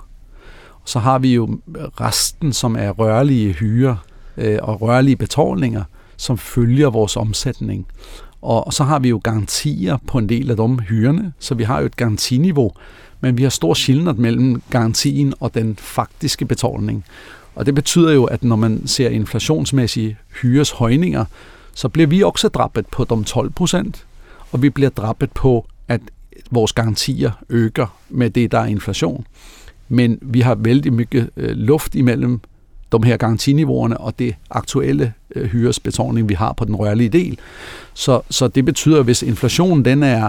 [0.84, 1.58] Så har vi jo
[2.00, 3.98] resten, som er rørlige hyre
[4.36, 5.84] øh, og rørlige betalninger,
[6.18, 7.86] som følger vores omsætning.
[8.42, 11.80] Og, så har vi jo garantier på en del af de hyrene, så vi har
[11.80, 12.72] jo et garantiniveau,
[13.20, 17.04] men vi har stor skillnad mellem garantien og den faktiske betalning.
[17.54, 21.24] Og det betyder jo, at når man ser inflationsmæssige hyreshøjninger,
[21.74, 24.06] så bliver vi også drabbet på de 12 procent,
[24.52, 26.00] og vi bliver drabbet på, at
[26.50, 29.26] vores garantier øger med det, der er inflation.
[29.88, 32.40] Men vi har vældig mye øh, luft imellem
[32.92, 37.38] de her garantiniveauerne og det aktuelle øh, hyresbetaling, vi har på den rørlige del.
[37.94, 40.28] Så, så det betyder, at hvis inflationen den er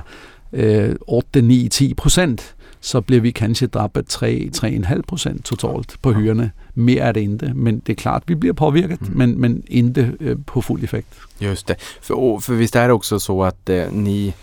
[0.54, 6.52] øh, 8, 9, 10 procent, så bliver vi kanskje drabbet 3-3,5 procent totalt på hyrene.
[6.76, 9.18] Mere er det ikke, men det er klart, vi bliver påvirket, Mm.
[9.18, 11.08] men, men ikke øh, på fuld effekt.
[11.42, 11.76] Just det.
[12.02, 14.34] För, och, för visst är det också så att eh, ni eh,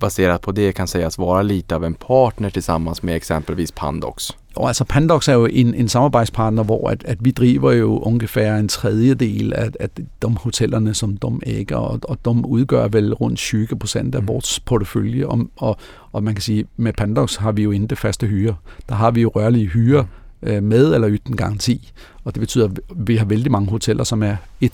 [0.00, 4.30] baserat på det kan sägas vara lite av en partner tillsammans med exempelvis Pandox.
[4.56, 8.56] Og altså Pandox er jo en, en samarbejdspartner, hvor at, at vi driver jo ungefær
[8.56, 13.38] en tredjedel af, af de hotellerne, som de æger, og, og de udgør vel rundt
[13.38, 14.28] 20 procent af Mm.
[14.28, 15.26] vores portefølje.
[15.26, 15.76] Og, og,
[16.12, 18.54] og man kan sige, med Pandox har vi jo ikke faste hyre.
[18.88, 20.06] Der har vi jo rørlige hyre
[20.42, 21.92] øh, med eller uden garanti.
[22.24, 24.68] Og det betyder, at vi har vældig mange hoteller, som er 100%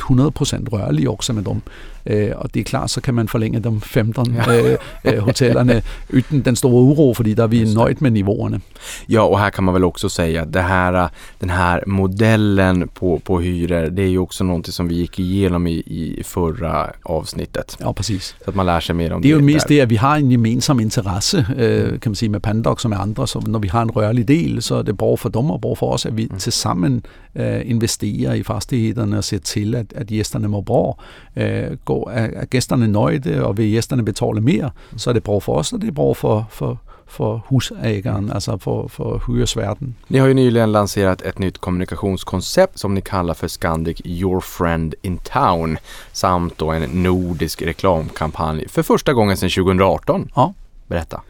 [0.72, 1.62] rørlige også med dem.
[2.06, 4.62] Øh, og det er klart, så kan man forlænge dem 15 Ja.
[4.72, 5.82] øh, øh, hotellerne
[6.16, 7.74] uden den store uro, fordi der er vi det.
[7.74, 8.60] nøjt med niveauerne.
[9.08, 11.08] Ja, och här kan man väl också säga att det här,
[11.40, 15.66] den här modellen på, på hyror, det är ju också någonting som vi gick igenom
[15.66, 17.76] i, i förra avsnittet.
[17.80, 18.34] Ja, præcis.
[18.44, 19.74] Så att man lär sig mer om Det er jo mest där.
[19.74, 22.98] det, at vi har en gemensam interesse, øh, kan man sige, med Pandox og med
[23.00, 23.26] andre.
[23.28, 25.78] Så når vi har en rørlig del, så er det brug for dem og brug
[25.78, 26.38] for os, at vi Mm.
[26.38, 27.02] til sammen
[27.40, 31.04] øh, investerer i fastighederne og ser til, at, at gæsterne må bra.
[31.36, 35.42] Øh, gå, er, er gæsterne nøjde, og vil gæsterne betale mere, så er det brug
[35.42, 36.80] for os, og det er brug for, for,
[37.10, 39.94] för husägaren, alltså för, för hyresvärden.
[40.08, 44.94] Ni har ju nyligen lanserat ett nytt kommunikationskoncept som ni kallar för Scandic Your Friend
[45.02, 45.78] in Town
[46.12, 50.30] samt då en nordisk reklamkampanj för första gången sedan 2018.
[50.34, 50.54] Ja.
[50.86, 51.22] Berätta.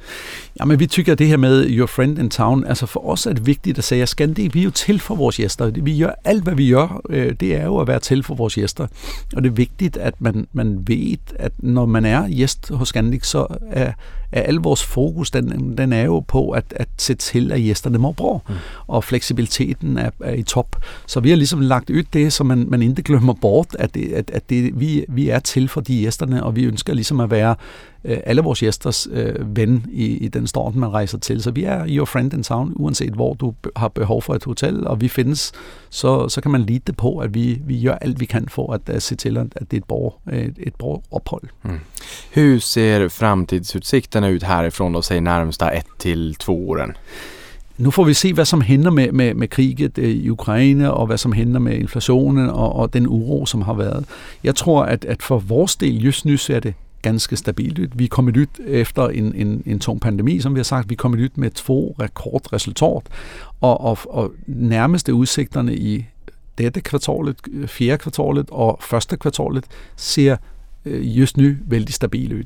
[0.61, 3.27] Ja, men vi tycker, at det her med Your Friend in Town, altså for os
[3.27, 5.71] er det vigtigt at sige, at Scandic, vi er jo til for vores gæster.
[5.71, 8.55] Vi gør alt, hvad vi gør, øh, det er jo at være til for vores
[8.55, 8.87] gæster.
[9.37, 13.27] Og det er vigtigt, at man, man ved, at når man er gæst hos Scandic,
[13.27, 13.93] så er,
[14.33, 17.99] er al vores fokus, den, den er jo på at, at se til, at gæsterne
[17.99, 18.39] må bra.
[18.49, 18.55] Mm.
[18.87, 20.77] Og fleksibiliteten er, er i top.
[21.07, 24.13] Så vi har ligesom lagt ud det, så man, man ikke glemmer bort, at, det,
[24.13, 27.31] at, at det, vi, vi er til for de gæsterne, og vi ønsker ligesom at
[27.31, 27.55] være
[28.05, 31.43] øh, alle vores gæsters øh, ven i, i den start, man rejser til.
[31.43, 34.87] Så vi er your friend in town, uanset hvor du har behov for et hotel,
[34.87, 35.53] og vi findes,
[35.91, 38.73] så, så kan man lide det på, at vi, vi gør alt, vi kan for
[38.73, 41.43] at, at se til, at det er et bra, et, et bra ophold.
[41.63, 41.81] Mm.
[42.35, 46.93] Hur ser framtidsutsikterna ut härifrån då, säg närmsta ett till två åren?
[47.77, 51.07] Nu får vi se, hvad som hænder med, med, med kriget øh, i Ukraine, og
[51.07, 54.05] hvad som hænder med inflationen og, og den uro, som har været.
[54.45, 57.87] Jeg tror, at, at for vores del just nu ser det ganske stabilt ud.
[57.95, 60.91] Vi kom i ud efter en, en, en tung pandemi, som vi har sagt.
[60.91, 63.03] Vi kom i ud med to rekordresultat,
[63.61, 66.05] og, og, og nærmeste udsigterne i
[66.59, 67.37] dette kvartalet,
[67.67, 69.65] fjerde kvartalet og første kvartalet
[69.97, 70.37] ser
[70.85, 72.45] øh, just nu vældig stabil ud.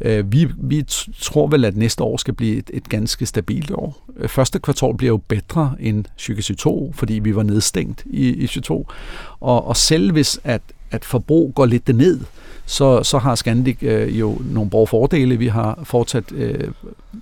[0.00, 0.84] Øh, vi, vi
[1.20, 4.04] tror vel, at næste år skal blive et, et ganske stabilt år.
[4.16, 8.84] Øh, første kvartal bliver jo bedre end 2022, fordi vi var nedstængt i, i 2022.
[9.40, 12.20] Og, og selv hvis at, at forbrug går lidt ned,
[12.66, 15.36] så, så har Scandic øh, jo nogle bra fordele.
[15.36, 16.68] Vi har fortsat øh,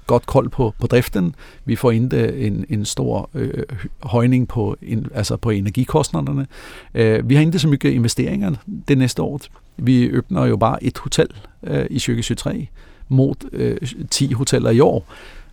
[0.06, 1.34] godt kold på, på driften.
[1.64, 3.62] Vi får ikke øh, en, en stor øh,
[4.02, 6.46] højning på, en, altså på energikostnaderne.
[6.94, 8.54] Øh, vi har ikke så mye investeringer
[8.88, 9.40] det næste år.
[9.76, 11.28] Vi åbner jo bare et hotel
[11.62, 12.66] øh, i 2023
[13.08, 13.76] mod øh,
[14.10, 15.06] 10 hoteller i år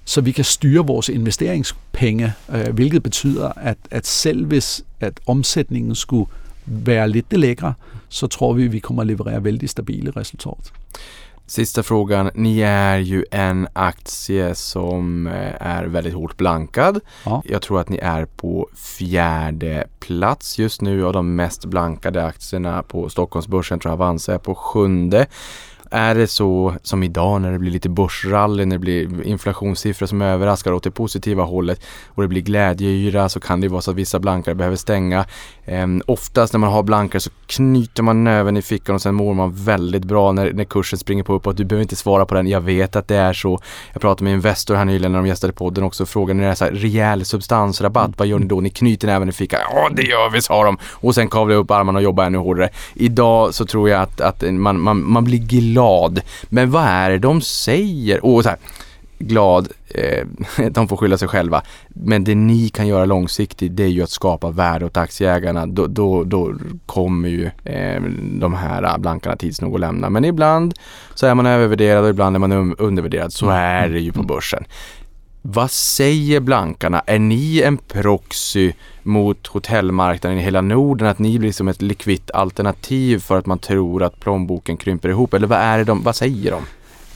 [0.09, 5.95] så vi kan styre vores investeringspenge, øh, hvilket betyder, at, at selv hvis at omsætningen
[5.95, 6.31] skulle
[6.65, 7.73] være lidt det lækre,
[8.09, 10.71] så tror vi, vi kommer at leverera väldigt stabila resultat.
[11.49, 12.31] Sista frågan.
[12.33, 16.99] Ni är ju en aktie som eh, är väldigt hårt blankad.
[17.25, 17.41] Ja.
[17.45, 22.83] Jag tror att ni är på fjärde plats just nu och de mest blankade aktierna
[22.83, 25.27] på Stockholmsbörsen tror jag Avanza är på sjunde.
[25.89, 30.21] Är det så som idag när det blir lite börsrally, när det blir inflationssiffror som
[30.21, 33.97] överraskar åt det positiva hållet och det blir glädjeyra så kan det vara så att
[33.97, 35.25] vissa blankare behöver stänga.
[35.65, 39.33] Ehm, oftast när man har blankare så knyter man näven i fickan och sen mår
[39.33, 41.57] man väldigt bra när, när kursen springer på uppåt.
[41.57, 43.59] Du behöver inte svara på den, jag vet att det är så.
[43.93, 46.51] Jag pratade med Investor här nyligen när de gästade podden också och frågade när det
[46.51, 48.61] är så här rejäl substansrabatt, vad gör ni då?
[48.61, 50.77] Ni knyter näven i fickan, ja det gör vi sa de.
[50.91, 52.69] Och sen kavlar upp armarna och jobbar ännu hårdare.
[52.93, 56.21] Idag så tror jag att, att man, man, man blir glad glad.
[56.49, 58.25] Men vad är det de säger?
[58.25, 58.57] Och så här,
[59.19, 60.27] glad, eh,
[60.71, 61.61] de får skylla sig själva.
[61.87, 65.65] Men det ni kan göra långsiktigt det är ju att skapa värde åt aktieägarna.
[65.65, 66.53] Då, då, då
[66.85, 68.01] kommer ju eh,
[68.39, 70.09] de här blankarna tids nog att lämna.
[70.09, 70.73] Men ibland
[71.15, 73.33] så är man övervärderad och ibland är man undervärderad.
[73.33, 74.63] Så är det ju på börsen.
[75.41, 77.01] Vad säger blankarna?
[77.05, 78.73] Är ni en proxy
[79.09, 81.07] mot hotellmarknaden i hela Norden?
[81.07, 85.33] Att ni blir som ett likvitt alternativ för att man tror att plånboken krymper ihop?
[85.33, 86.63] Eller vad, är det de, vad säger de?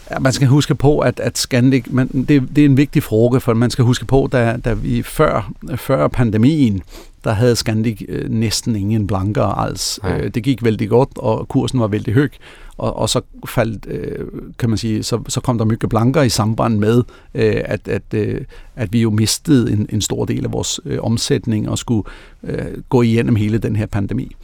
[0.10, 3.40] Ja, man skal huske på, at, at Scandic, men det, det er en vigtig fråge,
[3.40, 6.82] for man skal huske på, da, da vi før, før pandemien,
[7.24, 10.00] der havde Scandic øh, næsten ingen blanker alls.
[10.06, 12.30] Øh, det gik vældig godt, og kursen var vældig høj.
[12.78, 14.28] Og, og så faldt, øh,
[14.60, 17.04] kan man sige, så, så kom der mye blanker i samband med,
[17.34, 18.42] øh, at, at, øh,
[18.76, 22.04] at vi jo mistede en, en stor del af vores øh, omsætning og skulle
[22.44, 24.36] øh, gå igennem hele den her pandemi.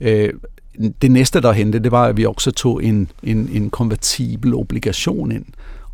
[0.00, 0.32] Øh,
[1.02, 5.32] det næste, der hente, det var, at vi også tog en, en, en konvertibel obligation
[5.32, 5.44] ind.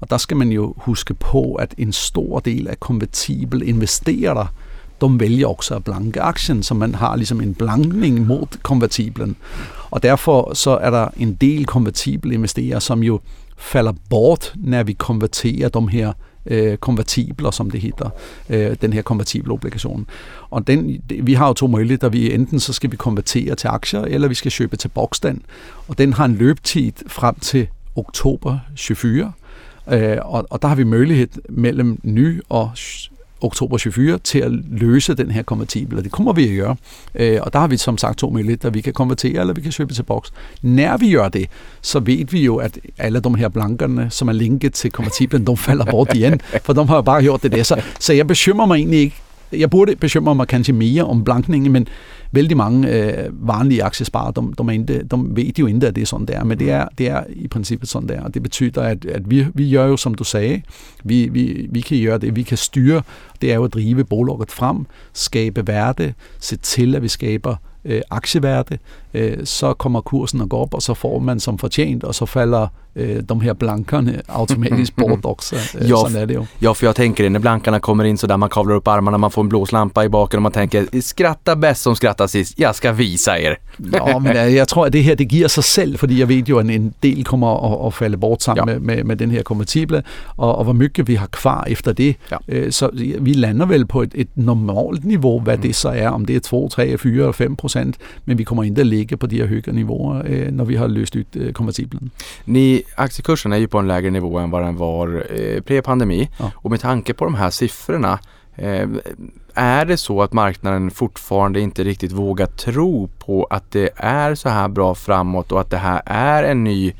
[0.00, 4.34] Og der skal man jo huske på, at en stor del af konvertibel investerer
[5.00, 9.36] de vælger også at blanke aktien, så man har ligesom en blankning mod konvertiblen.
[9.90, 13.20] Og derfor så er der en del konvertible investerere, som jo
[13.56, 16.12] falder bort, når vi konverterer de her
[16.46, 18.10] øh, konvertibler, som det hedder,
[18.50, 20.06] øh, den her konvertible obligation.
[20.50, 22.08] Og den, vi har jo to muligheder.
[22.08, 25.40] Vi enten så skal vi konvertere til aktier, eller vi skal købe til bokstand.
[25.88, 27.66] Og den har en løbetid frem til
[27.96, 29.32] oktober 24.
[29.92, 32.70] Øh, og, og der har vi mulighed mellem ny og
[33.40, 36.76] oktober 24 til at løse den her konvertibel, og det kommer vi at gøre.
[37.14, 39.72] Øh, og der har vi som sagt to muligheder, vi kan konvertere, eller vi kan
[39.72, 40.32] købe til boks.
[40.62, 41.48] Når vi gør det,
[41.82, 45.56] så ved vi jo, at alle de her blankerne, som er linket til konvertiblen, de
[45.56, 47.62] falder bort igen, for de har jo bare gjort det der.
[47.62, 49.16] Så, så jeg bekymrer mig egentlig ikke
[49.52, 51.88] jeg burde bekymre mig kanskje mere om blankningen, men
[52.36, 56.02] vældig mange øh, vanlige aktiesparer, de, de, er ikke, de ved jo ikke, at det
[56.02, 58.22] er sådan, det er, men det er, det er i princippet sådan, det er.
[58.22, 60.62] Og det betyder, at, at vi, vi gør jo, som du sagde,
[61.04, 63.02] vi, vi, vi kan gøre det, vi kan styre,
[63.42, 68.02] det er jo at drive bolaget frem, skabe værde, se til, at vi skaber øh,
[68.10, 68.78] aktieværde,
[69.14, 72.26] øh, så kommer kursen og går op, og så får man som fortjent, og så
[72.26, 75.56] falder øh, de här blankarna automatiskt bort också.
[75.56, 76.46] Eh, ja, är det ju.
[76.58, 79.18] ja, för jag tänker det, när blankarna kommer in så där man kavlar upp armarna,
[79.18, 82.74] man får en blåslampa i baken och man tänker skratta bäst som skrattar sist, jag
[82.74, 83.58] ska visa er.
[83.92, 86.48] ja, men eh, jag tror att det här det giver sig selv, fordi jag vet
[86.48, 88.80] ju att en del kommer att, att falla bort sammen ja.
[88.80, 92.14] med, med, med den här konvertible, och, och hvor mycket vi har kvar efter det.
[92.28, 92.40] Ja.
[92.48, 92.90] Øh, så
[93.20, 95.60] vi lander väl på ett, ett normalt niveau, vad mm.
[95.60, 98.64] det så är, om det är 2, 3, 4 eller 5 procent, men vi kommer
[98.64, 102.10] inte att ligga på de här höga nivåer, øh, när vi har löst ut konvertiblen.
[102.44, 106.30] Ni aktiekursen är ju på en lägre nivå än vad den var eh, pre-pandemi.
[106.38, 106.50] Ja.
[106.54, 108.18] Och med tanke på de här siffrorna
[108.54, 108.88] eh,
[109.54, 114.48] är det så att marknaden fortfarande inte riktigt vågar tro på att det är så
[114.48, 116.92] här bra framåt och att det här är en ny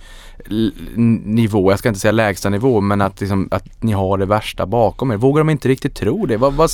[1.24, 4.66] nivå, jag ska inte säga lägsta nivå, men att, liksom, att ni har det värsta
[4.66, 5.16] bakom er.
[5.16, 6.36] Vågar de inte riktigt tro det?
[6.36, 6.70] Vad, vad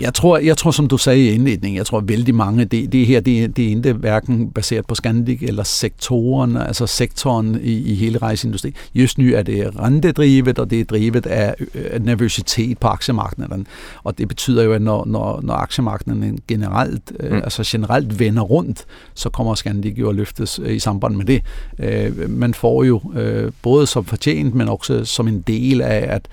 [0.00, 3.06] jeg tror, jeg tror, som du sagde i indledningen, jeg tror vældig mange, det, det
[3.06, 7.94] her, det, det er ikke hverken baseret på Scandic eller sektoren, altså sektoren i, i
[7.94, 8.74] hele rejseindustrien.
[8.94, 13.66] Just nu er det rentedrivet, og det er drivet af, af nervøsitet på aktiemarkedet.
[14.02, 17.36] Og det betyder jo, at når, når, når aktiemarkedet generelt, øh, mm.
[17.36, 18.84] øh, altså generelt vender rundt,
[19.14, 21.42] så kommer Scandic jo at løftes øh, i samband med det.
[21.78, 26.28] Øh, man får jo øh, både som fortjent, men også som en del af, at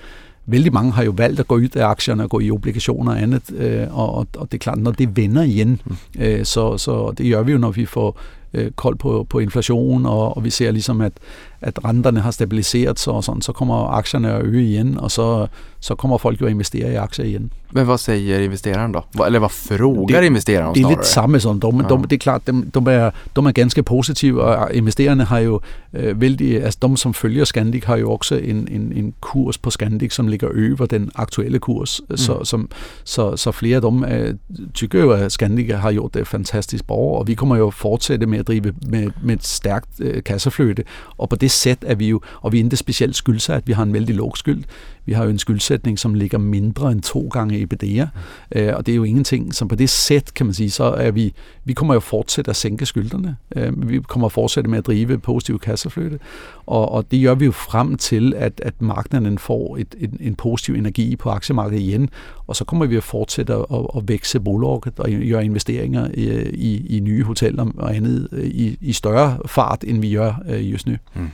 [0.48, 3.22] vældig mange har jo valgt at gå ud af aktierne og gå i obligationer og
[3.22, 5.96] andet, øh, og, og det er klart, når det vender igen, mm.
[6.18, 8.20] øh, så, så det gør vi jo, når vi får
[8.54, 11.12] øh, kold på, på inflation, og, og vi ser ligesom, at,
[11.60, 15.46] at renterne har stabiliseret sig og sådan, så kommer aktierne at øge igen, og så,
[15.80, 17.50] så kommer folk jo at investere i aktier igen.
[17.70, 19.24] Men vad säger investeraren då?
[19.26, 21.88] Eller vad frågar det, investeraren Det är lite samma som de, ja.
[21.88, 25.60] de, det är klart, de, de, är, de är ganska positiva och investerarna har ju
[25.92, 29.70] øh, väldigt, alltså de som följer Scandic har ju också en, en, en kurs på
[29.70, 32.00] Scandic som ligger över den aktuelle kurs.
[32.08, 32.16] Mm.
[32.16, 32.68] Så, som,
[33.04, 34.34] så, så flere af dem øh,
[34.74, 38.38] tycker ju att Scandic har gjort det fantastiskt bra och vi kommer ju fortsætte med
[38.38, 40.84] at drive med, med et stærkt øh, kassafløte.
[41.18, 43.82] Og på det sæt er vi jo, og vi er ikke specielt skyldsat, vi har
[43.82, 44.64] en vældig låg skyld.
[45.08, 48.06] Vi har jo en skyldsætning, som ligger mindre end to gange EBITDA,
[48.52, 49.54] øh, og det er jo ingenting.
[49.54, 51.34] som på det sæt, kan man sige, så er vi,
[51.64, 53.36] vi kommer jo fortsætte at sænke skylderne.
[53.56, 56.18] Øh, vi kommer at fortsætte med at drive positiv kasseflytte,
[56.66, 60.34] og, og det gør vi jo frem til, at, at markederne får et, en, en
[60.34, 62.10] positiv energi på aktiemarkedet igen,
[62.46, 66.50] og så kommer vi at fortsætte at, at, at vækse bolagket og gøre investeringer i,
[66.52, 70.72] i, i nye hoteller og andet øh, i, i større fart, end vi gør øh,
[70.72, 70.96] just nu.
[71.14, 71.28] Mm.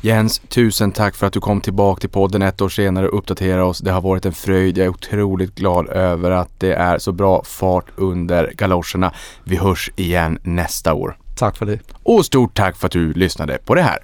[0.00, 3.62] Jens, tusen tack för att du kom tillbaka till podden ett år senare och uppdaterade
[3.62, 3.78] oss.
[3.78, 4.78] Det har varit en fröjd.
[4.78, 9.12] Jag är otroligt glad över att det är så bra fart under galoscherna.
[9.44, 11.18] Vi hörs igen nästa år.
[11.38, 11.78] Tack för det.
[12.02, 13.98] Och stort tack för att du lyssnade på det här.